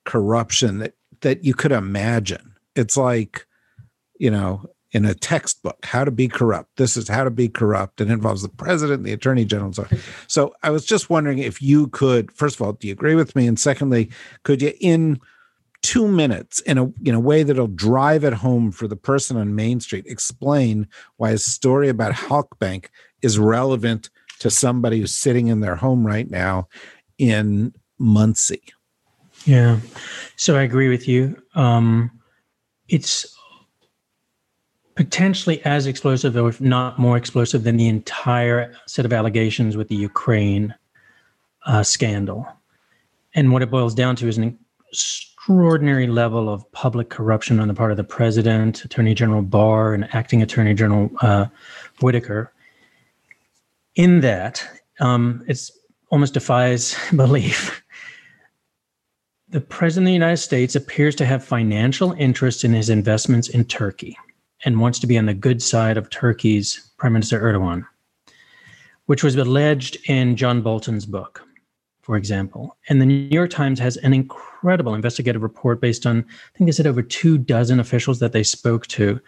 [0.05, 2.53] corruption that that you could imagine.
[2.75, 3.47] It's like,
[4.19, 6.77] you know, in a textbook, how to be corrupt.
[6.77, 8.01] This is how to be corrupt.
[8.01, 9.73] It involves the president, the attorney general.
[9.73, 9.87] So,
[10.27, 13.35] so I was just wondering if you could, first of all, do you agree with
[13.35, 13.47] me?
[13.47, 14.09] And secondly,
[14.43, 15.19] could you in
[15.87, 19.55] two minutes in a in a way that'll drive it home for the person on
[19.55, 22.87] Main Street, explain why a story about Halkbank
[23.21, 26.67] is relevant to somebody who's sitting in their home right now
[27.17, 28.61] in Muncie.
[29.45, 29.79] Yeah.
[30.35, 31.41] So I agree with you.
[31.55, 32.11] Um,
[32.89, 33.33] it's
[34.95, 39.87] potentially as explosive, or if not more explosive, than the entire set of allegations with
[39.87, 40.75] the Ukraine
[41.65, 42.45] uh, scandal.
[43.35, 44.59] And what it boils down to is an
[45.47, 50.13] extraordinary level of public corruption on the part of the president, Attorney General Barr, and
[50.13, 51.45] acting Attorney General uh,
[52.01, 52.51] Whitaker.
[53.95, 54.61] In that,
[54.99, 55.47] um,
[56.11, 57.81] almost defies belief.
[59.47, 63.63] The president of the United States appears to have financial interest in his investments in
[63.63, 64.17] Turkey
[64.65, 67.85] and wants to be on the good side of Turkey's Prime Minister Erdogan,
[69.05, 71.46] which was alleged in John Bolton's book
[72.07, 72.77] for example.
[72.87, 76.71] And the New York Times has an incredible investigative report based on, I think they
[76.71, 79.19] said over two dozen officials that they spoke to.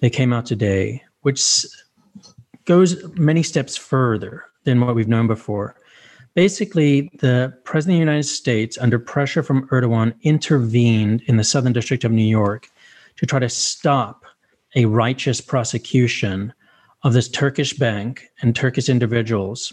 [0.00, 1.66] They came out today, which
[2.64, 5.74] goes many steps further than what we've known before.
[6.34, 11.72] Basically, the President of the United States, under pressure from Erdogan, intervened in the Southern
[11.72, 12.68] District of New York
[13.16, 14.24] to try to stop
[14.76, 16.52] a righteous prosecution
[17.02, 19.72] of this Turkish bank and Turkish individuals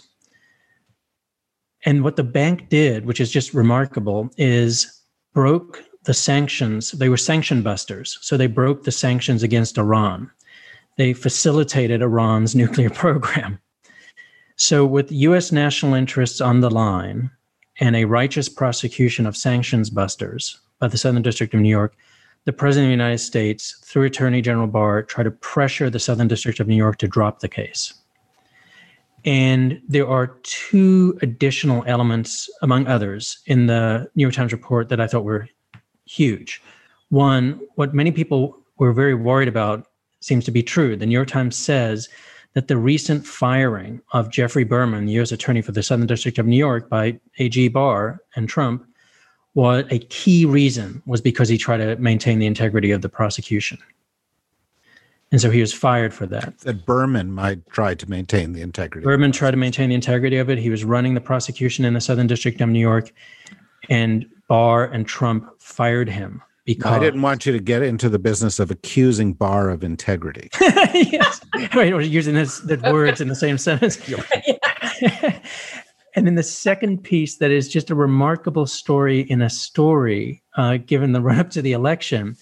[1.86, 5.02] and what the bank did, which is just remarkable, is
[5.34, 6.92] broke the sanctions.
[6.92, 8.18] They were sanction busters.
[8.22, 10.30] So they broke the sanctions against Iran.
[10.98, 13.60] They facilitated Iran's nuclear program.
[14.58, 17.30] So, with US national interests on the line
[17.82, 21.94] and a righteous prosecution of sanctions busters by the Southern District of New York,
[22.46, 26.30] the President of the United States, through Attorney General Barr, tried to pressure the Southern
[26.30, 27.94] District of New York to drop the case.
[29.26, 35.02] And there are two additional elements, among others, in the New York Times report that
[35.02, 35.50] I thought were
[36.06, 36.62] huge.
[37.10, 39.88] One, what many people were very worried about
[40.20, 40.96] seems to be true.
[40.96, 42.08] The New York Times says
[42.54, 45.32] that the recent firing of Geoffrey Berman, the U.S.
[45.32, 47.70] Attorney for the Southern District of New York, by A.G.
[47.70, 48.86] Barr and Trump,
[49.56, 53.80] was a key reason was because he tried to maintain the integrity of the prosecution.
[55.32, 56.60] And so he was fired for that.
[56.60, 59.04] That Berman might try to maintain the integrity.
[59.04, 60.58] Berman tried to maintain the integrity of it.
[60.58, 63.12] He was running the prosecution in the Southern District of New York,
[63.90, 68.20] and Barr and Trump fired him because I didn't want you to get into the
[68.20, 70.50] business of accusing Barr of integrity.
[70.62, 71.40] yes,
[71.76, 71.94] right.
[71.94, 73.98] Or using this, the words in the same sentence.
[76.16, 80.78] and then the second piece that is just a remarkable story in a story, uh,
[80.78, 82.36] given the run up to the election,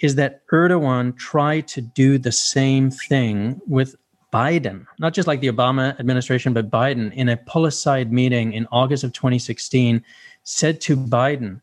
[0.00, 3.96] is that Erdogan tried to do the same thing with
[4.32, 8.66] Biden, not just like the Obama administration, but Biden in a pull aside meeting in
[8.70, 10.04] August of 2016
[10.44, 11.60] said to Biden,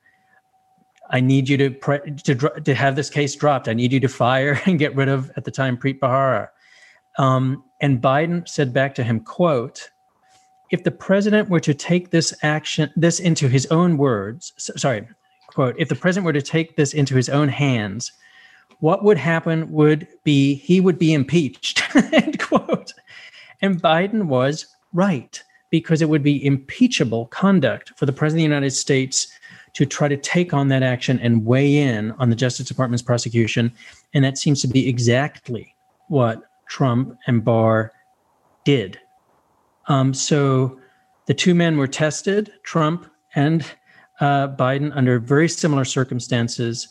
[1.11, 3.67] I need you to, pre- to, to have this case dropped.
[3.67, 6.49] I need you to fire and get rid of, at the time, Preet Bharara.
[7.17, 9.89] Um, and Biden said back to him, quote,
[10.71, 15.07] if the president were to take this action, this into his own words, sorry,
[15.47, 18.11] quote, if the president were to take this into his own hands,
[18.79, 21.81] what would happen would be he would be impeached
[22.13, 22.93] end quote
[23.61, 28.55] and biden was right because it would be impeachable conduct for the president of the
[28.55, 29.27] united states
[29.75, 33.73] to try to take on that action and weigh in on the Justice Department's prosecution.
[34.13, 35.75] And that seems to be exactly
[36.07, 37.91] what Trump and Barr
[38.63, 38.97] did.
[39.87, 40.79] Um, so
[41.25, 43.05] the two men were tested, Trump
[43.35, 43.65] and
[44.21, 46.87] uh, Biden, under very similar circumstances.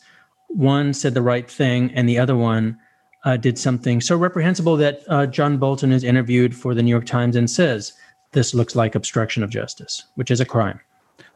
[0.54, 2.78] One said the right thing, and the other one
[3.24, 7.06] uh, did something so reprehensible that uh, John Bolton is interviewed for the New York
[7.06, 7.92] Times and says,
[8.32, 10.80] This looks like obstruction of justice, which is a crime.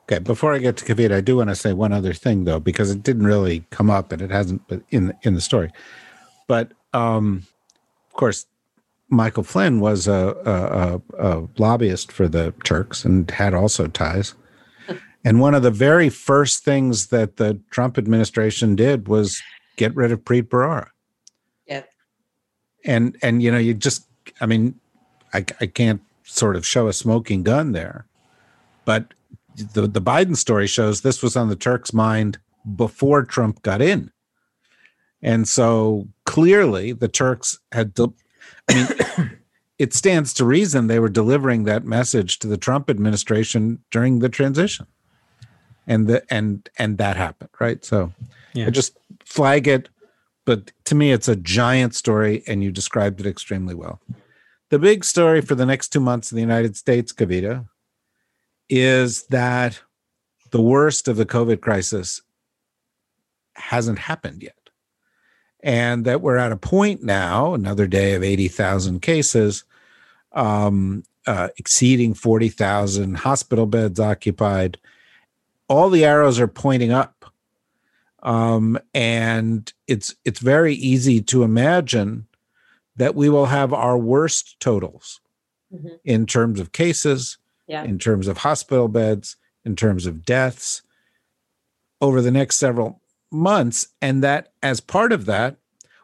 [0.05, 2.61] Okay, before I get to Kavita, I do want to say one other thing though,
[2.61, 5.71] because it didn't really come up and it hasn't in in the story.
[6.47, 7.47] But um,
[8.09, 8.47] of course,
[9.11, 14.35] Michael Flynn was a, a, a, lobbyist for the Turks and had also ties.
[15.25, 19.43] And one of the very first things that the Trump administration did was
[19.77, 20.89] get rid of Preet Bharara.
[21.67, 21.83] Yeah.
[22.85, 24.07] And and you know you just
[24.41, 24.79] I mean
[25.33, 28.07] I I can't sort of show a smoking gun there,
[28.85, 29.15] but
[29.57, 32.39] the the Biden story shows this was on the Turks' mind
[32.77, 34.11] before Trump got in.
[35.23, 37.93] And so clearly the Turks had
[38.69, 39.31] I mean,
[39.79, 44.29] it stands to reason they were delivering that message to the Trump administration during the
[44.29, 44.87] transition,
[45.89, 47.85] and the and and that happened, right?
[47.85, 48.13] So,
[48.55, 48.67] yeah.
[48.67, 49.89] I just flag it,
[50.45, 54.01] but to me, it's a giant story, and you described it extremely well.
[54.71, 57.67] The big story for the next two months in the United States, Kavita,
[58.69, 59.81] is that
[60.51, 62.23] the worst of the COVID crisis
[63.55, 64.59] hasn't happened yet
[65.61, 69.65] and that we're at a point now, another day of 80,000 cases,
[70.33, 74.79] um, uh, exceeding 40,000 hospital beds occupied.
[75.69, 77.15] All the arrows are pointing up.
[78.23, 82.27] Um, and it's it's very easy to imagine
[82.97, 85.21] that we will have our worst totals
[85.73, 85.95] mm-hmm.
[86.05, 87.39] in terms of cases,
[87.69, 87.85] yeah.
[87.85, 90.83] in terms of hospital beds, in terms of deaths
[92.01, 93.01] over the next several
[93.31, 93.89] months.
[94.03, 95.57] And that as part of that,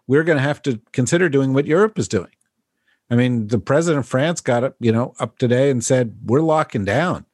[0.06, 2.30] we're going to have to consider doing what Europe is doing.
[3.10, 6.40] I mean, the president of France got up, you know, up today and said, we're
[6.40, 7.26] locking down.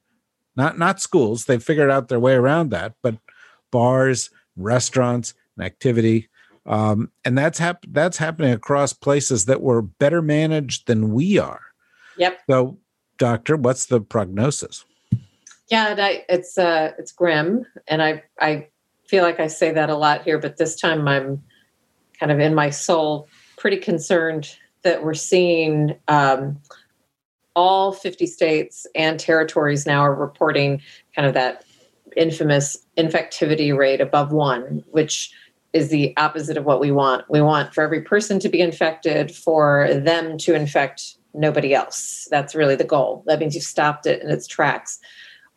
[0.55, 1.45] Not not schools.
[1.45, 3.17] they've figured out their way around that, but
[3.71, 6.29] bars, restaurants, and activity.
[6.65, 11.61] Um, and that's hap- that's happening across places that were better managed than we are.
[12.17, 12.39] Yep.
[12.49, 12.77] So,
[13.17, 14.85] doctor, what's the prognosis?
[15.69, 18.67] Yeah, I, it's uh, it's grim, and I I
[19.07, 21.41] feel like I say that a lot here, but this time I'm
[22.19, 23.27] kind of in my soul
[23.57, 26.59] pretty concerned that we're seeing um,
[27.55, 30.81] all 50 states and territories now are reporting
[31.15, 31.65] kind of that
[32.15, 35.33] infamous infectivity rate above one, which
[35.73, 37.23] is the opposite of what we want.
[37.29, 42.27] We want for every person to be infected, for them to infect nobody else.
[42.29, 43.23] That's really the goal.
[43.27, 44.99] That means you've stopped it in its tracks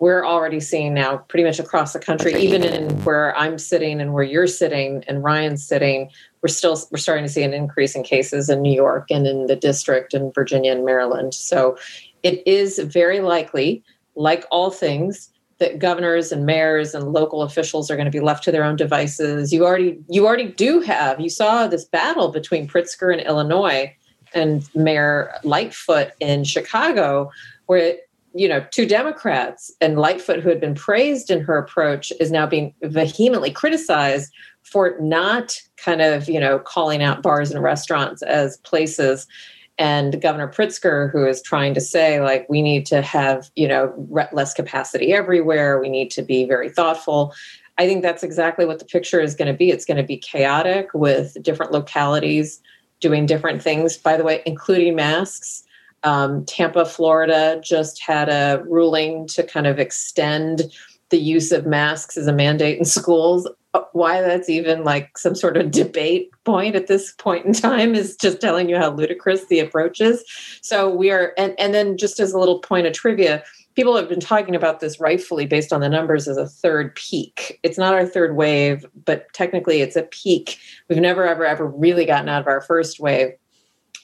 [0.01, 4.13] we're already seeing now pretty much across the country even in where i'm sitting and
[4.13, 6.11] where you're sitting and ryan's sitting
[6.43, 9.47] we're still we're starting to see an increase in cases in new york and in
[9.47, 11.35] the district in virginia and maryland.
[11.35, 11.77] So
[12.23, 13.83] it is very likely
[14.17, 18.43] like all things that governors and mayors and local officials are going to be left
[18.45, 19.53] to their own devices.
[19.53, 23.95] You already you already do have you saw this battle between pritzker in illinois
[24.35, 27.31] and mayor lightfoot in chicago
[27.67, 27.97] where
[28.35, 32.47] you know, two Democrats and Lightfoot, who had been praised in her approach, is now
[32.47, 34.33] being vehemently criticized
[34.63, 39.27] for not kind of, you know, calling out bars and restaurants as places.
[39.79, 43.93] And Governor Pritzker, who is trying to say, like, we need to have, you know,
[44.33, 47.35] less capacity everywhere, we need to be very thoughtful.
[47.77, 49.71] I think that's exactly what the picture is going to be.
[49.71, 52.61] It's going to be chaotic with different localities
[53.01, 55.64] doing different things, by the way, including masks
[56.05, 60.63] um, Tampa, Florida just had a ruling to kind of extend
[61.11, 63.49] the use of masks as a mandate in schools.
[63.73, 67.95] Uh, why that's even like some sort of debate point at this point in time
[67.95, 70.25] is just telling you how ludicrous the approach is.
[70.61, 73.43] So we are, and, and then just as a little point of trivia,
[73.75, 77.59] people have been talking about this rightfully based on the numbers as a third peak.
[77.63, 80.59] It's not our third wave, but technically it's a peak.
[80.89, 83.33] We've never, ever, ever really gotten out of our first wave.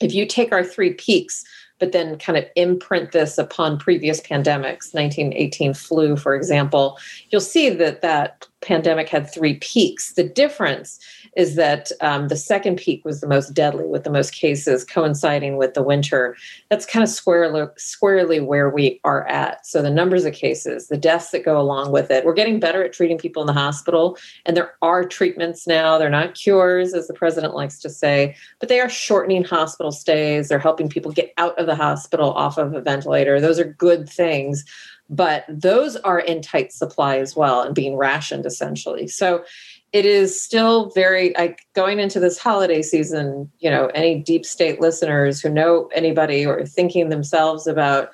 [0.00, 1.44] If you take our three peaks,
[1.80, 4.94] but then kind of imprint this upon previous pandemics.
[4.94, 6.98] 1918 flu for example.
[7.30, 10.98] You'll see that that pandemic had three peaks the difference
[11.36, 15.56] is that um, the second peak was the most deadly with the most cases coinciding
[15.56, 16.36] with the winter.
[16.68, 19.64] That's kind of squarely, squarely where we are at.
[19.66, 22.84] So the numbers of cases, the deaths that go along with it, we're getting better
[22.84, 24.18] at treating people in the hospital.
[24.44, 25.98] And there are treatments now.
[25.98, 30.48] They're not cures, as the president likes to say, but they are shortening hospital stays.
[30.48, 33.40] They're helping people get out of the hospital off of a ventilator.
[33.40, 34.64] Those are good things
[35.10, 39.08] but those are in tight supply as well and being rationed essentially.
[39.08, 39.44] So
[39.92, 44.80] it is still very like going into this holiday season, you know, any deep state
[44.80, 48.10] listeners who know anybody or thinking themselves about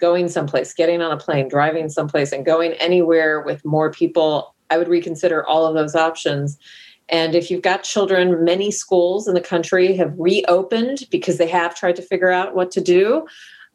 [0.00, 4.78] going someplace, getting on a plane, driving someplace, and going anywhere with more people, I
[4.78, 6.56] would reconsider all of those options.
[7.10, 11.74] And if you've got children, many schools in the country have reopened because they have
[11.74, 13.26] tried to figure out what to do.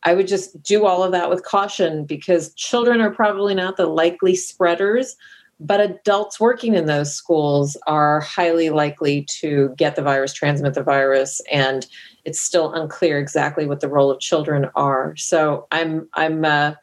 [0.03, 3.87] I would just do all of that with caution because children are probably not the
[3.87, 5.15] likely spreaders,
[5.59, 10.83] but adults working in those schools are highly likely to get the virus, transmit the
[10.83, 11.87] virus, and
[12.25, 15.15] it's still unclear exactly what the role of children are.
[15.15, 16.73] So I'm I'm uh,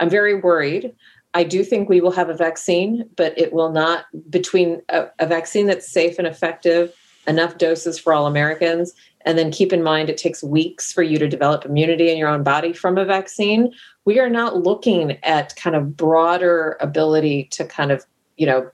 [0.00, 0.94] I'm very worried.
[1.34, 5.26] I do think we will have a vaccine, but it will not between a, a
[5.26, 6.94] vaccine that's safe and effective,
[7.26, 8.94] enough doses for all Americans,
[9.28, 12.30] and then keep in mind it takes weeks for you to develop immunity in your
[12.30, 13.70] own body from a vaccine.
[14.06, 18.06] We are not looking at kind of broader ability to kind of,
[18.38, 18.70] you know,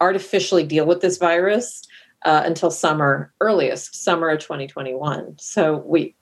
[0.00, 1.86] artificially deal with this virus
[2.24, 5.36] uh, until summer, earliest summer of 2021.
[5.38, 6.16] So we,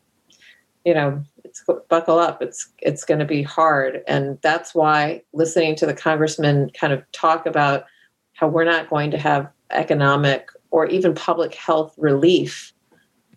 [0.84, 2.42] you know, it's buckle up.
[2.42, 7.04] It's it's going to be hard, and that's why listening to the congressman kind of
[7.12, 7.84] talk about
[8.32, 12.72] how we're not going to have economic or even public health relief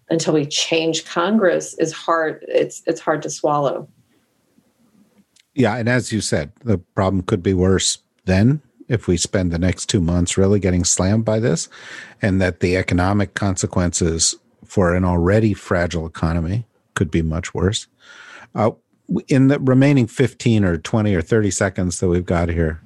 [0.09, 2.43] until we change Congress is hard.
[2.47, 3.87] It's it's hard to swallow.
[5.53, 9.59] Yeah, and as you said, the problem could be worse then if we spend the
[9.59, 11.69] next two months really getting slammed by this,
[12.21, 14.35] and that the economic consequences
[14.65, 17.87] for an already fragile economy could be much worse.
[18.55, 18.71] Uh,
[19.27, 22.81] in the remaining 15 or 20 or 30 seconds that we've got here,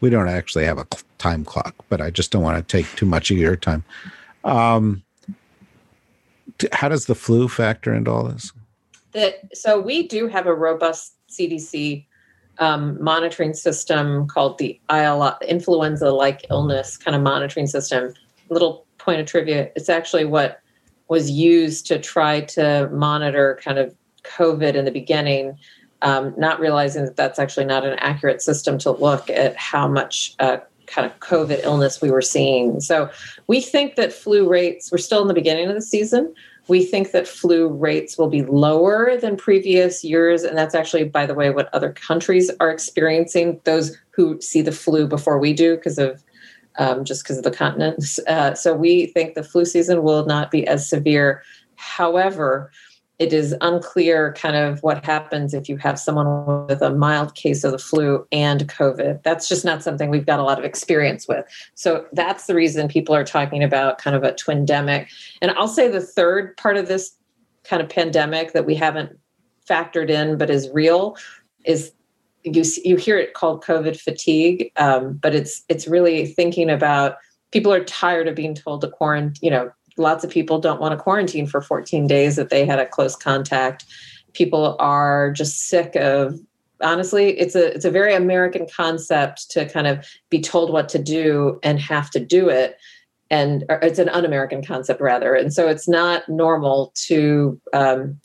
[0.00, 0.86] we don't actually have a
[1.18, 3.84] time clock, but I just don't want to take too much of your time.
[4.44, 5.02] Um,
[6.72, 8.52] how does the flu factor into all this?
[9.12, 12.06] That so we do have a robust CDC
[12.58, 18.14] um, monitoring system called the IL influenza-like illness kind of monitoring system.
[18.48, 20.60] Little point of trivia: it's actually what
[21.08, 25.58] was used to try to monitor kind of COVID in the beginning.
[26.00, 30.34] Um, not realizing that that's actually not an accurate system to look at how much
[30.40, 30.56] uh,
[30.86, 32.80] kind of COVID illness we were seeing.
[32.80, 33.10] So
[33.46, 36.34] we think that flu rates, we're still in the beginning of the season,
[36.68, 40.44] we think that flu rates will be lower than previous years.
[40.44, 44.72] And that's actually, by the way, what other countries are experiencing, those who see the
[44.72, 46.22] flu before we do because of
[46.78, 48.18] um, just because of the continents.
[48.26, 51.42] Uh, so we think the flu season will not be as severe.
[51.76, 52.70] However,
[53.22, 57.62] it is unclear kind of what happens if you have someone with a mild case
[57.62, 59.22] of the flu and COVID.
[59.22, 61.46] That's just not something we've got a lot of experience with.
[61.76, 65.06] So that's the reason people are talking about kind of a twindemic.
[65.40, 67.14] And I'll say the third part of this
[67.62, 69.16] kind of pandemic that we haven't
[69.70, 71.16] factored in but is real
[71.64, 71.92] is
[72.42, 77.18] you you hear it called COVID fatigue, um, but it's it's really thinking about
[77.52, 80.92] people are tired of being told to quarantine, you know, lots of people don't want
[80.92, 83.84] to quarantine for 14 days if they had a close contact.
[84.32, 86.38] People are just sick of
[86.82, 90.98] honestly it's a it's a very american concept to kind of be told what to
[90.98, 92.76] do and have to do it.
[93.30, 95.34] And it's an un-american concept rather.
[95.34, 98.20] And so it's not normal to um,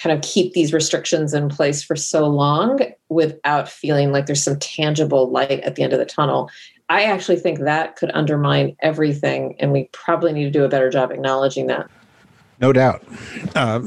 [0.00, 2.80] kind of keep these restrictions in place for so long
[3.10, 6.50] without feeling like there's some tangible light at the end of the tunnel
[6.90, 10.90] I actually think that could undermine everything, and we probably need to do a better
[10.90, 11.88] job acknowledging that.
[12.60, 13.04] No doubt.
[13.54, 13.86] Uh,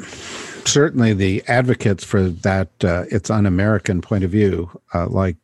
[0.64, 5.36] certainly, the advocates for that uh, it's un-American point of view, uh, like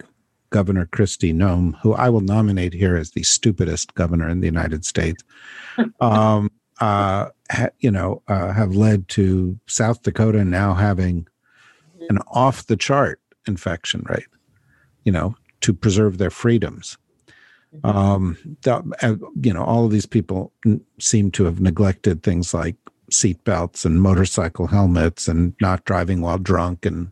[0.51, 4.85] Governor Kristi Noem, who I will nominate here as the stupidest governor in the United
[4.85, 5.21] States,
[5.99, 6.49] um,
[6.79, 11.27] uh, ha, you know, uh, have led to South Dakota now having
[12.07, 14.27] an off-the-chart infection rate.
[15.03, 16.97] You know, to preserve their freedoms.
[17.75, 17.97] Mm-hmm.
[17.97, 20.51] Um, uh, you know, all of these people
[20.99, 22.75] seem to have neglected things like
[23.11, 27.11] seatbelts and motorcycle helmets and not driving while drunk and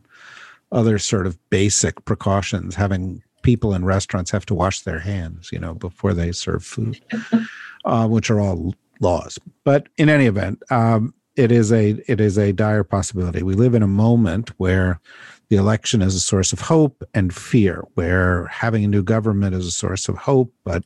[0.72, 2.74] other sort of basic precautions.
[2.74, 7.00] Having people in restaurants have to wash their hands, you know, before they serve food,
[7.84, 9.38] uh, which are all laws.
[9.64, 13.42] But in any event, um, it is a it is a dire possibility.
[13.42, 15.00] We live in a moment where
[15.48, 19.66] the election is a source of hope and fear, where having a new government is
[19.66, 20.84] a source of hope, but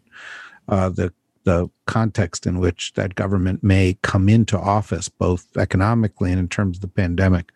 [0.68, 1.12] uh, the
[1.44, 6.76] the context in which that government may come into office, both economically and in terms
[6.76, 7.50] of the pandemic,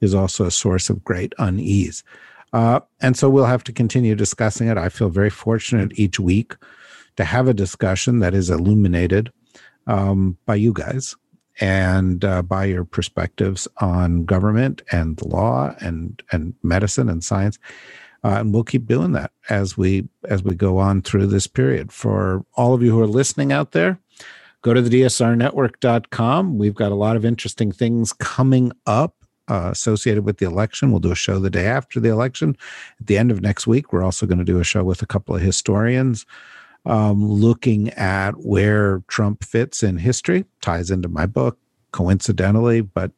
[0.00, 2.04] is also a source of great unease.
[2.52, 4.78] Uh, and so we'll have to continue discussing it.
[4.78, 6.54] I feel very fortunate each week
[7.16, 9.32] to have a discussion that is illuminated
[9.88, 11.16] um, by you guys
[11.60, 17.58] and uh, by your perspectives on government and law and and medicine and science.
[18.24, 21.92] Uh, and we'll keep doing that as we as we go on through this period.
[21.92, 23.98] For all of you who are listening out there,
[24.62, 26.58] go to the dsrnetwork.com.
[26.58, 29.14] We've got a lot of interesting things coming up
[29.48, 30.90] uh, associated with the election.
[30.90, 32.56] We'll do a show the day after the election.
[32.98, 35.06] At the end of next week, we're also going to do a show with a
[35.06, 36.24] couple of historians
[36.86, 41.58] um, looking at where Trump fits in history, ties into my book,
[41.92, 43.12] coincidentally, but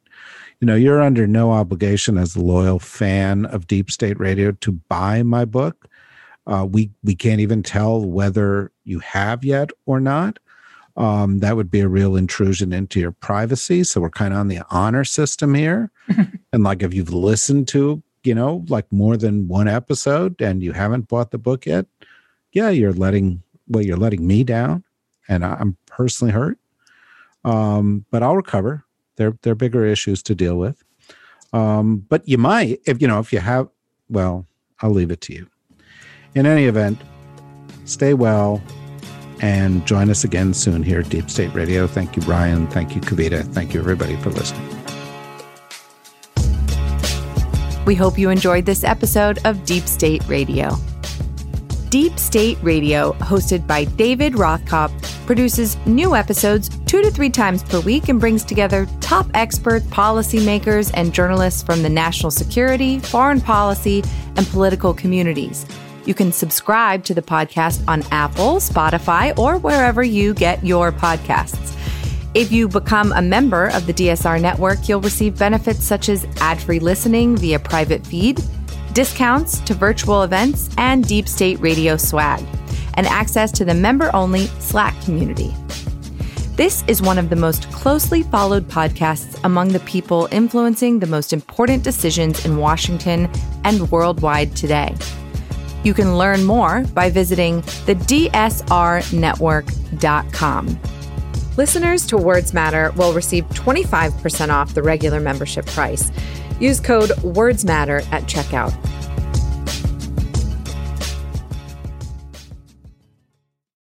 [0.60, 4.72] you know, you're under no obligation as a loyal fan of Deep State Radio to
[4.72, 5.86] buy my book.
[6.46, 10.38] Uh, we we can't even tell whether you have yet or not.
[10.96, 13.84] Um, that would be a real intrusion into your privacy.
[13.84, 15.90] So we're kind of on the honor system here.
[16.52, 20.72] and like if you've listened to, you know, like more than one episode and you
[20.72, 21.84] haven't bought the book yet,
[22.52, 24.84] yeah, you're letting well, you're letting me down,
[25.28, 26.58] and I'm personally hurt.
[27.44, 28.84] Um, but I'll recover.
[29.16, 30.82] There, there are bigger issues to deal with.
[31.52, 33.68] Um, but you might, if you know, if you have,
[34.08, 34.46] well,
[34.80, 35.46] I'll leave it to you.
[36.34, 37.00] In any event,
[37.84, 38.62] stay well
[39.40, 41.86] and join us again soon here at Deep State Radio.
[41.86, 42.66] Thank you, Brian.
[42.68, 43.44] Thank you, Kavita.
[43.54, 44.68] Thank you, everybody, for listening.
[47.86, 50.76] We hope you enjoyed this episode of Deep State Radio.
[51.90, 54.90] Deep State Radio, hosted by David Rothkopf,
[55.24, 60.90] produces new episodes two to three times per week and brings together top experts, policymakers,
[60.94, 64.02] and journalists from the national security, foreign policy,
[64.36, 65.64] and political communities.
[66.06, 71.76] You can subscribe to the podcast on Apple, Spotify, or wherever you get your podcasts.
[72.34, 76.60] If you become a member of the DSR network, you'll receive benefits such as ad
[76.60, 78.40] free listening via private feed
[78.96, 82.42] discounts to virtual events and deep state radio swag,
[82.94, 85.54] and access to the member only Slack community.
[86.56, 91.34] This is one of the most closely followed podcasts among the people influencing the most
[91.34, 93.30] important decisions in Washington
[93.64, 94.94] and worldwide today.
[95.84, 100.80] You can learn more by visiting the DSRnetwork.com.
[101.58, 106.10] Listeners to Words Matter will receive 25% off the regular membership price.
[106.58, 108.72] Use code WordsMatter at checkout.